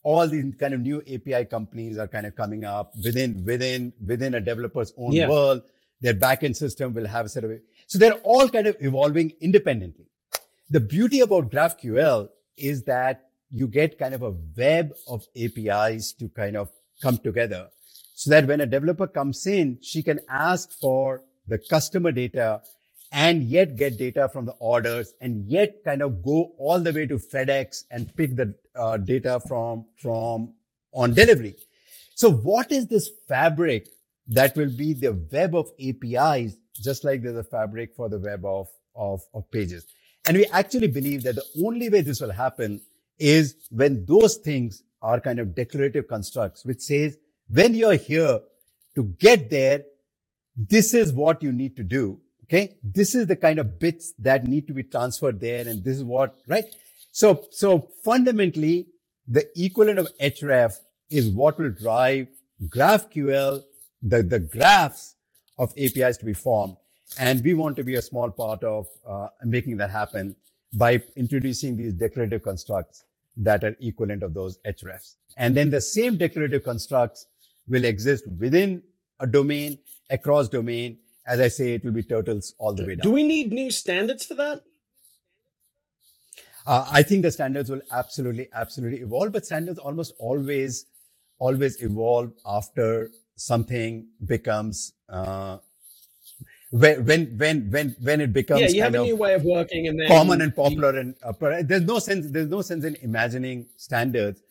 All 0.04 0.28
these 0.28 0.54
kind 0.60 0.76
of 0.76 0.82
new 0.82 1.02
API 1.02 1.46
companies 1.46 1.98
are 1.98 2.08
kind 2.08 2.28
of 2.28 2.36
coming 2.36 2.64
up 2.64 2.94
within 3.04 3.44
within 3.44 3.94
within 4.06 4.36
a 4.36 4.40
developer's 4.40 4.94
own 4.98 5.14
yeah. 5.14 5.30
world. 5.30 5.64
Their 6.00 6.16
backend 6.16 6.56
system 6.56 6.94
will 6.94 7.08
have 7.08 7.28
a 7.28 7.30
set 7.30 7.44
of 7.44 7.52
so 7.88 8.00
they're 8.00 8.22
all 8.24 8.48
kind 8.50 8.68
of 8.68 8.78
evolving 8.80 9.34
independently. 9.42 10.06
The 10.70 10.80
beauty 10.80 11.20
about 11.20 11.52
GraphQL 11.52 12.30
is 12.58 12.84
that 12.84 13.31
you 13.52 13.68
get 13.68 14.00
kind 14.00 14.14
of 14.14 14.22
a 14.22 14.34
web 14.58 14.94
of 15.08 15.26
APIs 15.36 16.14
to 16.14 16.30
kind 16.30 16.56
of 16.56 16.70
come 17.02 17.18
together 17.18 17.68
so 18.14 18.30
that 18.30 18.48
when 18.48 18.62
a 18.62 18.66
developer 18.66 19.08
comes 19.08 19.46
in, 19.48 19.80
she 19.82 20.04
can 20.04 20.20
ask 20.30 20.72
for 20.80 21.24
the 21.48 21.58
customer 21.58 22.12
data 22.12 22.62
and 23.12 23.44
yet 23.44 23.76
get 23.76 23.98
data 23.98 24.30
from 24.30 24.46
the 24.46 24.54
orders 24.54 25.14
and 25.20 25.46
yet 25.50 25.84
kind 25.84 26.02
of 26.02 26.24
go 26.24 26.54
all 26.58 26.80
the 26.80 26.94
way 26.94 27.06
to 27.06 27.16
FedEx 27.16 27.84
and 27.92 28.16
pick 28.16 28.36
the 28.36 28.54
uh, 28.76 28.98
data 28.98 29.42
from, 29.48 29.86
from 29.98 30.54
on 30.94 31.14
delivery. 31.14 31.56
So 32.16 32.32
what 32.32 32.72
is 32.72 32.88
this 32.88 33.10
fabric 33.28 33.88
that 34.28 34.56
will 34.56 34.70
be 34.70 34.94
the 34.94 35.14
web 35.32 35.56
of 35.56 35.72
APIs, 35.80 36.56
just 36.76 37.04
like 37.04 37.24
there's 37.24 37.36
a 37.36 37.44
fabric 37.44 37.96
for 37.96 38.08
the 38.08 38.20
web 38.20 38.46
of, 38.46 38.68
of, 38.96 39.22
of 39.34 39.50
pages? 39.52 39.86
And 40.28 40.38
we 40.38 40.46
actually 40.46 40.88
believe 40.88 41.24
that 41.24 41.36
the 41.36 41.66
only 41.66 41.90
way 41.90 42.02
this 42.02 42.22
will 42.22 42.32
happen 42.32 42.82
is 43.22 43.56
when 43.70 44.06
those 44.06 44.36
things 44.38 44.84
are 45.02 45.20
kind 45.20 45.40
of 45.40 45.56
declarative 45.56 46.08
constructs, 46.08 46.66
which 46.66 46.82
says 46.82 47.18
when 47.50 47.74
you're 47.74 47.96
here 47.96 48.40
to 48.96 49.04
get 49.20 49.50
there, 49.50 49.84
this 50.56 50.94
is 50.94 51.14
what 51.14 51.42
you 51.42 51.52
need 51.52 51.76
to 51.78 51.84
do. 51.84 52.20
Okay. 52.46 52.76
This 52.84 53.16
is 53.16 53.28
the 53.28 53.36
kind 53.36 53.60
of 53.60 53.80
bits 53.80 54.14
that 54.20 54.46
need 54.46 54.68
to 54.68 54.74
be 54.74 54.84
transferred 54.84 55.40
there. 55.40 55.66
And 55.68 55.84
this 55.84 55.98
is 55.98 56.04
what, 56.04 56.36
right? 56.48 56.66
So, 57.12 57.46
so 57.52 57.90
fundamentally, 58.04 58.88
the 59.28 59.48
equivalent 59.56 60.00
of 60.00 60.10
href 60.18 60.76
is 61.10 61.30
what 61.30 61.58
will 61.58 61.72
drive 61.72 62.28
GraphQL, 62.68 63.64
the, 64.02 64.24
the 64.24 64.40
graphs 64.40 65.16
of 65.58 65.74
APIs 65.78 66.18
to 66.18 66.26
be 66.26 66.34
formed. 66.34 66.76
And 67.20 67.44
we 67.44 67.54
want 67.54 67.76
to 67.78 67.84
be 67.84 67.96
a 67.96 68.02
small 68.02 68.32
part 68.32 68.64
of 68.64 68.88
uh, 69.08 69.28
making 69.44 69.78
that 69.78 69.92
happen 69.92 70.36
by 70.74 71.02
introducing 71.16 71.78
these 71.78 71.94
declarative 71.94 72.44
constructs 72.44 73.04
that 73.38 73.64
are 73.64 73.76
equivalent 73.80 74.24
of 74.24 74.34
those 74.34 74.60
hrefs. 74.66 75.16
And 75.38 75.56
then 75.56 75.70
the 75.70 75.82
same 75.82 76.18
declarative 76.18 76.64
constructs 76.64 77.28
will 77.68 77.86
exist 77.86 78.26
within 78.40 78.84
a 79.20 79.28
domain, 79.28 79.80
across 80.10 80.50
domain. 80.50 80.98
As 81.26 81.40
I 81.40 81.48
say, 81.48 81.74
it 81.76 81.86
will 81.86 81.92
be 81.92 82.04
turtles 82.04 82.54
all 82.58 82.74
the 82.74 82.86
way 82.86 82.96
down. 82.96 83.04
Do 83.04 83.12
we 83.12 83.24
need 83.24 83.52
new 83.54 83.72
standards 83.72 84.26
for 84.26 84.34
that? 84.36 84.62
Uh, 86.66 86.86
I 86.92 87.04
think 87.04 87.24
the 87.24 87.32
standards 87.32 87.70
will 87.70 87.82
absolutely, 87.92 88.50
absolutely 88.54 89.00
evolve, 89.00 89.32
but 89.32 89.46
standards 89.46 89.80
almost 89.80 90.14
always, 90.20 90.86
always 91.40 91.82
evolve 91.82 92.34
after 92.46 93.10
something 93.36 94.08
becomes 94.26 94.94
uh, 95.10 95.58
when 96.72 97.06
when 97.06 97.38
when 97.38 97.70
when 97.70 97.96
when 98.02 98.22
it 98.22 98.34
becomes 98.34 98.62
yeah, 98.62 98.68
you 98.70 98.82
have 98.82 98.96
a 98.96 99.04
new 99.04 99.16
way 99.16 99.34
of 99.34 99.44
working 99.44 99.88
and 99.88 100.00
then 100.00 100.08
common 100.08 100.42
and 100.42 100.56
popular 100.56 100.98
and 100.98 101.16
uh, 101.22 101.34
there's 101.64 101.84
no 101.84 102.00
sense 102.00 102.32
there's 102.32 102.50
no 102.50 102.62
sense 102.62 102.86
in 102.86 102.96
imagining 103.02 103.66
standards 103.76 104.42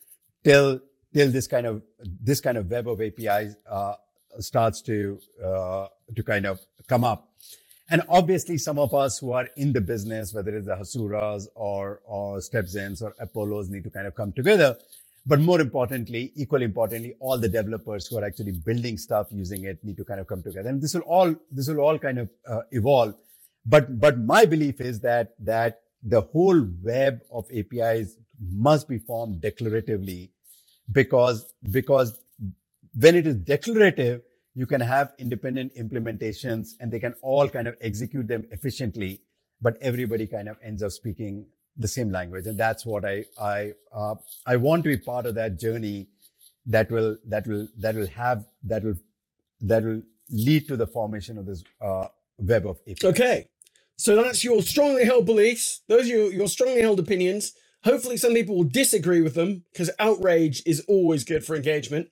till 0.45 0.81
till 1.15 1.31
this 1.31 1.47
kind 1.47 1.67
of 1.67 1.83
this 2.23 2.41
kind 2.41 2.59
of 2.59 2.71
web 2.71 2.89
of 2.89 3.01
APIs 3.01 3.57
uh, 3.69 3.95
starts 4.39 4.83
to 4.83 5.19
uh, 5.45 5.87
to 6.15 6.23
kind 6.23 6.47
of 6.47 6.61
come 6.87 7.05
up. 7.05 7.29
And 7.93 8.03
obviously, 8.09 8.57
some 8.59 8.79
of 8.79 8.95
us 8.95 9.19
who 9.19 9.33
are 9.33 9.49
in 9.57 9.73
the 9.73 9.81
business, 9.81 10.33
whether 10.33 10.57
it's 10.57 10.67
the 10.67 10.77
Hasuras 10.77 11.49
or 11.55 12.01
or 12.05 12.39
StepZens 12.39 13.03
or 13.03 13.15
Apollos, 13.19 13.69
need 13.69 13.85
to 13.85 13.91
kind 13.91 14.07
of 14.07 14.15
come 14.15 14.33
together 14.33 14.77
but 15.27 15.41
more 15.41 15.61
importantly, 15.61 16.33
equally 16.35 16.65
importantly, 16.65 17.15
all 17.21 17.39
the 17.39 17.49
developers 17.49 18.07
who 18.07 18.19
are 18.19 18.25
actually 18.25 18.53
building 18.53 18.97
stuff 18.97 19.27
using 19.31 19.65
it 19.65 19.83
need 19.85 19.97
to 19.97 20.05
kind 20.05 20.21
of 20.21 20.27
come 20.27 20.43
together. 20.43 20.69
And 20.69 20.81
this 20.81 20.95
will 20.95 21.03
all, 21.03 21.35
this 21.51 21.69
will 21.69 21.81
all 21.81 21.99
kind 21.99 22.19
of 22.19 22.31
uh, 22.49 22.63
evolve. 22.71 23.15
But, 23.67 24.01
but 24.01 24.19
my 24.19 24.47
belief 24.47 24.81
is 24.81 25.01
that, 25.01 25.35
that 25.41 25.83
the 26.03 26.23
whole 26.23 26.67
web 26.83 27.21
of 27.31 27.47
APIs 27.55 28.17
must 28.41 28.89
be 28.89 28.99
formed 28.99 29.43
declaratively 29.43 30.31
because, 30.91 31.53
because 31.71 32.19
when 32.99 33.15
it 33.15 33.27
is 33.27 33.37
declarative, 33.37 34.23
you 34.55 34.67
can 34.67 34.81
have 34.81 35.13
independent 35.19 35.75
implementations 35.77 36.71
and 36.81 36.91
they 36.91 36.99
can 36.99 37.15
all 37.23 37.49
kind 37.49 37.69
of 37.69 37.77
execute 37.81 38.27
them 38.27 38.47
efficiently, 38.51 39.21
but 39.61 39.77
everybody 39.81 40.27
kind 40.27 40.49
of 40.49 40.57
ends 40.63 40.83
up 40.83 40.91
speaking 40.91 41.47
the 41.77 41.89
same 41.89 42.11
language, 42.11 42.47
and 42.47 42.59
that's 42.59 42.85
what 42.85 43.05
I 43.05 43.25
I 43.41 43.73
uh, 43.93 44.15
I 44.47 44.57
want 44.57 44.85
to 44.85 44.91
be 44.91 44.97
part 44.97 45.27
of 45.27 45.35
that 45.37 45.59
journey 45.59 46.09
that 46.67 46.91
will 46.91 47.17
that 47.27 47.47
will 47.47 47.69
that 47.79 47.95
will 47.95 48.07
have 48.09 48.45
that 48.65 48.85
will 48.85 48.97
that 49.63 49.83
will 49.85 50.03
lead 50.31 50.69
to 50.69 50.77
the 50.77 50.87
formation 50.87 51.39
of 51.39 51.47
this 51.47 51.65
uh, 51.81 52.07
web 52.39 52.67
of 52.67 52.79
APIs. 52.87 53.05
Okay, 53.05 53.49
so 53.97 54.23
that's 54.23 54.45
your 54.45 54.63
strongly 54.63 55.05
held 55.05 55.27
beliefs. 55.27 55.83
Those 55.89 56.05
are 56.05 56.15
your, 56.17 56.33
your 56.33 56.49
strongly 56.49 56.81
held 56.81 57.01
opinions. 57.01 57.53
Hopefully, 57.85 58.17
some 58.17 58.35
people 58.35 58.57
will 58.57 58.65
disagree 58.65 59.21
with 59.21 59.35
them 59.35 59.65
because 59.73 59.91
outrage 59.99 60.63
is 60.67 60.81
always 60.87 61.25
good 61.25 61.45
for 61.45 61.57
engagement. 61.57 62.09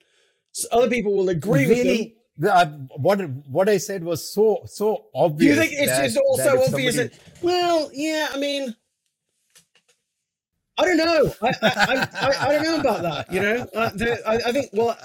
So 0.51 0.67
other 0.71 0.89
people 0.89 1.15
will 1.15 1.29
agree 1.29 1.67
really? 1.67 2.15
with 2.37 2.47
them. 2.47 2.49
Uh, 2.51 2.65
what 2.97 3.19
what 3.47 3.69
I 3.69 3.77
said 3.77 4.03
was 4.03 4.33
so 4.33 4.61
so 4.65 5.05
obvious. 5.13 5.55
Do 5.57 5.61
you 5.61 5.67
think 5.67 5.81
it's, 5.81 5.91
that, 5.91 6.05
it's 6.05 6.17
also 6.17 6.63
obvious 6.63 6.95
somebody... 6.95 7.15
that? 7.15 7.43
Well, 7.43 7.89
yeah. 7.93 8.29
I 8.33 8.37
mean, 8.37 8.75
I 10.79 10.85
don't 10.85 10.97
know. 10.97 11.33
I, 11.41 11.51
I, 11.61 12.07
I, 12.13 12.47
I, 12.47 12.51
don't 12.53 12.63
know 12.63 12.79
about 12.79 13.01
that. 13.01 13.33
You 13.33 13.41
know, 13.41 13.67
uh, 13.75 13.89
I, 14.25 14.51
think. 14.53 14.69
Well, 14.71 14.97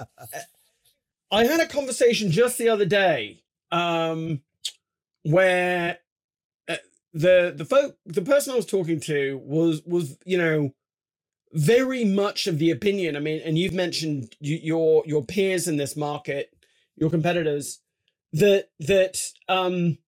I 1.33 1.45
had 1.45 1.59
a 1.59 1.67
conversation 1.67 2.31
just 2.31 2.59
the 2.59 2.69
other 2.69 2.85
day 2.85 3.43
um, 3.73 4.43
where 5.25 5.99
uh, 6.69 6.77
the 7.13 7.53
the 7.57 7.65
folk 7.65 7.97
the 8.07 8.23
person 8.23 8.53
I 8.53 8.57
was 8.57 8.67
talking 8.67 9.01
to 9.01 9.41
was 9.45 9.83
was 9.85 10.17
you 10.25 10.39
know 10.39 10.73
very 11.53 12.05
much 12.05 12.47
of 12.47 12.61
the 12.61 12.71
opinion. 12.71 13.17
I 13.17 13.21
mean, 13.21 13.43
and 13.45 13.59
you've 13.59 13.75
mentioned 13.75 14.37
you, 14.39 14.57
your 14.63 15.03
your 15.07 15.25
peers 15.25 15.67
in 15.67 15.77
this 15.77 15.97
market, 15.97 16.55
your 16.95 17.11
competitors, 17.11 17.81
that 18.33 18.69
that 18.79 19.21
um, 19.49 19.99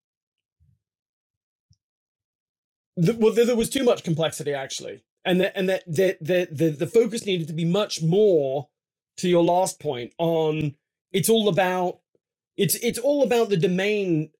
the, 2.96 3.14
well, 3.14 3.32
there 3.32 3.56
was 3.56 3.68
too 3.68 3.82
much 3.82 4.04
complexity 4.04 4.54
actually 4.54 5.02
and 5.26 5.40
that 5.40 5.52
and 5.56 5.68
that 5.68 5.84
the, 5.86 6.16
the 6.50 6.70
the 6.70 6.86
focus 6.86 7.26
needed 7.26 7.48
to 7.48 7.52
be 7.52 7.66
much 7.66 8.00
more 8.02 8.68
to 9.18 9.28
your 9.28 9.44
last 9.44 9.80
point 9.80 10.12
on 10.18 10.74
it's 11.12 11.28
all 11.28 11.48
about 11.48 11.98
it's 12.56 12.76
it's 12.76 12.98
all 12.98 13.22
about 13.22 13.50
the 13.50 13.56
domain 13.56 14.30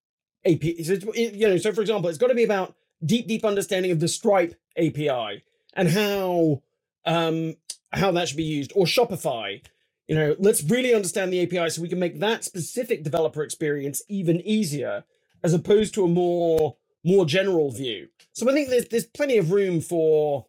API. 0.47 0.83
So 0.85 0.95
it, 1.15 1.35
you 1.35 1.49
know, 1.49 1.57
so 1.59 1.73
for 1.73 1.81
example, 1.81 2.09
it's 2.09 2.19
got 2.19 2.29
to 2.29 2.35
be 2.35 2.45
about 2.45 2.75
deep 3.05 3.27
deep 3.27 3.45
understanding 3.45 3.91
of 3.91 4.01
the 4.01 4.09
Stripe 4.09 4.55
API 4.79 5.43
and 5.75 5.91
how 5.91 6.63
um 7.05 7.57
how 7.93 8.13
that 8.13 8.29
should 8.29 8.37
be 8.37 8.45
used 8.45 8.73
or 8.75 8.87
Shopify. 8.87 9.63
You 10.07 10.15
know, 10.15 10.37
let's 10.39 10.63
really 10.63 10.95
understand 10.95 11.33
the 11.33 11.43
API 11.43 11.69
so 11.69 11.83
we 11.83 11.89
can 11.89 11.99
make 11.99 12.21
that 12.21 12.45
specific 12.45 13.03
developer 13.03 13.43
experience 13.43 14.03
even 14.09 14.41
easier 14.43 15.05
as 15.43 15.53
opposed 15.53 15.95
to 15.95 16.05
a 16.05 16.09
more 16.09 16.77
more 17.05 17.27
general 17.27 17.71
view. 17.73 18.09
So 18.33 18.49
I 18.49 18.53
think 18.53 18.69
there's 18.69 18.87
there's 18.89 19.07
plenty 19.07 19.37
of 19.37 19.51
room 19.51 19.81
for 19.81 20.47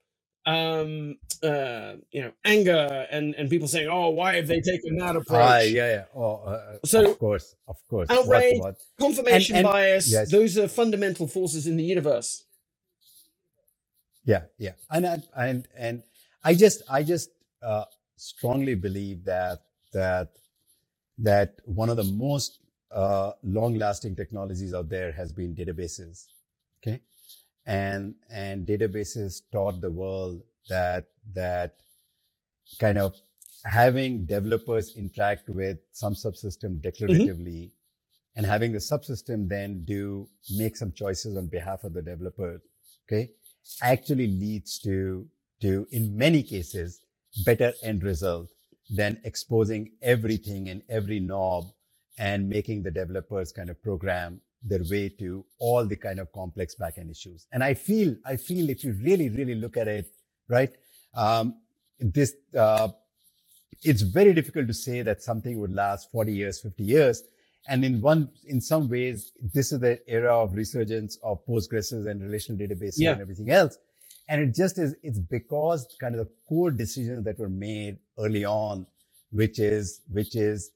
um 0.47 1.17
uh 1.43 1.93
you 2.15 2.21
know 2.23 2.31
anger 2.45 3.05
and 3.11 3.35
and 3.35 3.49
people 3.49 3.67
saying 3.67 3.89
oh 3.89 4.09
why 4.19 4.29
have 4.37 4.47
they 4.47 4.61
taken 4.61 4.95
that 4.97 5.15
approach 5.15 5.41
Ah, 5.53 5.59
yeah, 5.59 5.89
yeah. 5.95 6.05
Oh, 6.15 6.35
uh, 6.51 6.77
So, 6.85 6.99
of 7.11 7.19
course, 7.19 7.47
of 7.67 7.77
course. 7.91 8.09
Outrage, 8.09 8.61
confirmation 9.05 9.55
And- 9.57 9.65
and- 9.67 9.73
bias 9.73 10.05
yes. 10.09 10.31
those 10.31 10.57
are 10.57 10.69
fundamental 10.81 11.27
forces 11.27 11.67
in 11.67 11.75
the 11.77 11.83
universe 11.95 12.29
Yeah, 14.25 14.43
yeah, 14.57 14.73
and 14.89 15.05
I- 15.07 15.23
and 15.45 15.67
and 15.85 16.03
I 16.43 16.53
just 16.63 16.81
I 16.89 17.03
just 17.03 17.29
uh, 17.61 17.85
strongly 18.17 18.75
believe 18.75 19.23
that 19.25 19.59
that 19.93 20.29
that 21.29 21.49
one 21.81 21.89
of 21.93 21.97
the 21.97 22.09
most 22.27 22.59
uh, 22.91 23.31
long-lasting 23.43 24.15
technologies 24.15 24.73
out 24.73 24.87
there 24.89 25.11
has 25.11 25.31
been 25.39 25.55
databases. 25.55 26.27
Okay, 26.79 26.99
and 27.67 28.15
and 28.31 28.65
databases 28.65 29.41
taught 29.51 29.79
the 29.81 29.91
world 29.91 30.41
that 30.69 31.05
that 31.33 31.75
kind 32.79 32.97
of 32.97 33.13
having 33.65 34.25
developers 34.25 34.95
interact 34.95 35.49
with 35.49 35.77
some 35.91 36.13
subsystem 36.13 36.79
mm-hmm. 36.79 36.87
declaratively 36.87 37.71
and 38.35 38.45
having 38.45 38.71
the 38.71 38.77
subsystem 38.77 39.49
then 39.49 39.83
do 39.83 40.27
make 40.55 40.77
some 40.77 40.91
choices 40.93 41.35
on 41.37 41.47
behalf 41.47 41.83
of 41.83 41.93
the 41.93 42.01
developer 42.01 42.61
okay 43.05 43.29
actually 43.81 44.27
leads 44.27 44.79
to 44.79 45.27
to 45.61 45.85
in 45.91 46.17
many 46.17 46.41
cases 46.41 47.01
better 47.45 47.73
end 47.83 48.01
result 48.03 48.49
than 48.89 49.19
exposing 49.25 49.91
everything 50.01 50.69
and 50.69 50.81
every 50.87 51.19
knob 51.19 51.65
and 52.17 52.47
making 52.47 52.81
the 52.81 52.91
developers 52.91 53.51
kind 53.51 53.69
of 53.69 53.81
program 53.83 54.39
their 54.63 54.81
way 54.89 55.09
to 55.09 55.45
all 55.59 55.85
the 55.85 55.95
kind 55.95 56.19
of 56.19 56.31
complex 56.31 56.75
backend 56.79 57.11
issues. 57.11 57.45
And 57.51 57.63
i 57.63 57.73
feel 57.73 58.15
i 58.25 58.35
feel 58.35 58.69
if 58.69 58.83
you 58.83 58.93
really 59.03 59.29
really 59.29 59.55
look 59.55 59.77
at 59.77 59.87
it 59.87 60.07
right 60.49 60.71
um, 61.15 61.55
this 61.99 62.33
uh, 62.57 62.89
it's 63.83 64.01
very 64.01 64.33
difficult 64.33 64.67
to 64.67 64.73
say 64.73 65.01
that 65.03 65.21
something 65.21 65.59
would 65.59 65.73
last 65.73 66.11
40 66.11 66.33
years 66.33 66.59
50 66.61 66.83
years. 66.83 67.23
And 67.69 67.83
in 67.83 68.01
one 68.01 68.29
in 68.45 68.61
some 68.61 68.89
ways 68.89 69.31
this 69.53 69.71
is 69.71 69.79
the 69.79 69.99
era 70.07 70.35
of 70.43 70.53
resurgence 70.53 71.17
of 71.23 71.45
Postgres 71.45 71.91
and 71.91 72.21
relational 72.21 72.57
databases 72.59 72.95
Yeah. 72.97 73.13
and 73.13 73.21
everything 73.21 73.49
else. 73.51 73.77
And 74.29 74.41
it 74.41 74.55
just 74.55 74.77
is 74.79 74.95
it's 75.03 75.19
because 75.19 75.87
kind 75.99 76.15
of 76.15 76.19
the 76.25 76.31
core 76.47 76.71
decisions 76.71 77.23
that 77.25 77.37
were 77.39 77.49
made 77.49 77.97
early 78.19 78.45
on 78.45 78.85
which 79.31 79.59
is 79.59 80.01
which 80.09 80.35
is 80.35 80.71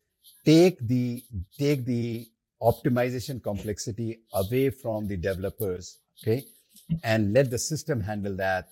take 0.45 0.79
the 0.87 1.23
take 1.57 1.85
the 1.85 2.27
optimization 2.61 3.41
complexity 3.41 4.21
away 4.33 4.69
from 4.69 5.07
the 5.07 5.17
developers 5.17 5.99
okay 6.21 6.43
and 7.03 7.33
let 7.33 7.49
the 7.49 7.57
system 7.57 7.99
handle 8.01 8.35
that 8.35 8.69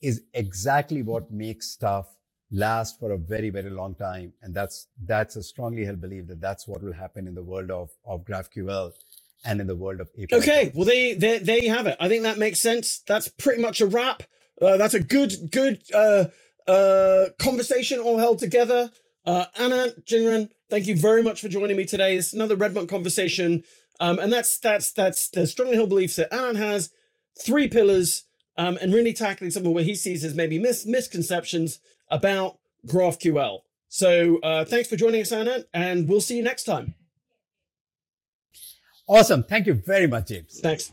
is 0.00 0.22
exactly 0.34 1.02
what 1.02 1.30
makes 1.30 1.68
stuff 1.68 2.06
last 2.50 2.98
for 3.00 3.12
a 3.12 3.18
very 3.18 3.50
very 3.50 3.70
long 3.70 3.94
time 3.94 4.32
and 4.42 4.54
that's 4.54 4.88
that's 5.04 5.36
a 5.36 5.42
strongly 5.42 5.84
held 5.84 6.00
belief 6.00 6.26
that 6.26 6.40
that's 6.40 6.68
what 6.68 6.82
will 6.82 6.92
happen 6.92 7.26
in 7.26 7.34
the 7.34 7.42
world 7.42 7.70
of 7.70 7.90
of 8.04 8.24
graphql 8.24 8.92
and 9.44 9.60
in 9.60 9.66
the 9.66 9.76
world 9.76 10.00
of 10.00 10.08
API. 10.14 10.34
Okay, 10.34 10.72
well, 10.74 10.84
they, 10.84 11.14
they, 11.14 11.38
there 11.38 11.58
you 11.58 11.70
have 11.70 11.86
it. 11.86 11.96
I 12.00 12.08
think 12.08 12.22
that 12.22 12.38
makes 12.38 12.60
sense. 12.60 13.00
That's 13.06 13.28
pretty 13.28 13.60
much 13.60 13.80
a 13.80 13.86
wrap. 13.86 14.22
Uh, 14.60 14.76
that's 14.76 14.94
a 14.94 15.00
good, 15.00 15.32
good 15.50 15.82
uh, 15.92 16.26
uh, 16.68 17.26
conversation 17.38 17.98
all 17.98 18.18
held 18.18 18.38
together. 18.38 18.90
Uh, 19.24 19.46
Anant, 19.56 20.04
Jhingran, 20.04 20.50
thank 20.68 20.86
you 20.86 20.96
very 20.96 21.22
much 21.22 21.40
for 21.40 21.48
joining 21.48 21.76
me 21.76 21.84
today. 21.84 22.16
It's 22.16 22.32
another 22.32 22.56
RedMonk 22.56 22.88
conversation, 22.88 23.62
um, 24.00 24.18
and 24.18 24.32
that's 24.32 24.58
that's 24.58 24.92
that's 24.92 25.28
the 25.28 25.46
strongly 25.46 25.76
held 25.76 25.90
beliefs 25.90 26.16
that 26.16 26.30
Anant 26.32 26.56
has 26.56 26.90
three 27.40 27.68
pillars, 27.68 28.24
um, 28.56 28.78
and 28.80 28.92
really 28.92 29.12
tackling 29.12 29.50
some 29.50 29.64
of 29.64 29.72
what 29.72 29.84
he 29.84 29.94
sees 29.94 30.24
as 30.24 30.34
maybe 30.34 30.58
mis- 30.58 30.86
misconceptions 30.86 31.78
about 32.10 32.58
GraphQL. 32.86 33.60
So 33.88 34.38
uh, 34.38 34.64
thanks 34.64 34.88
for 34.88 34.96
joining 34.96 35.20
us, 35.20 35.30
Anant, 35.30 35.64
and 35.72 36.08
we'll 36.08 36.20
see 36.20 36.36
you 36.36 36.42
next 36.42 36.64
time. 36.64 36.94
Awesome. 39.06 39.44
Thank 39.44 39.66
you 39.66 39.74
very 39.74 40.06
much, 40.06 40.28
James. 40.28 40.60
Thanks. 40.60 40.92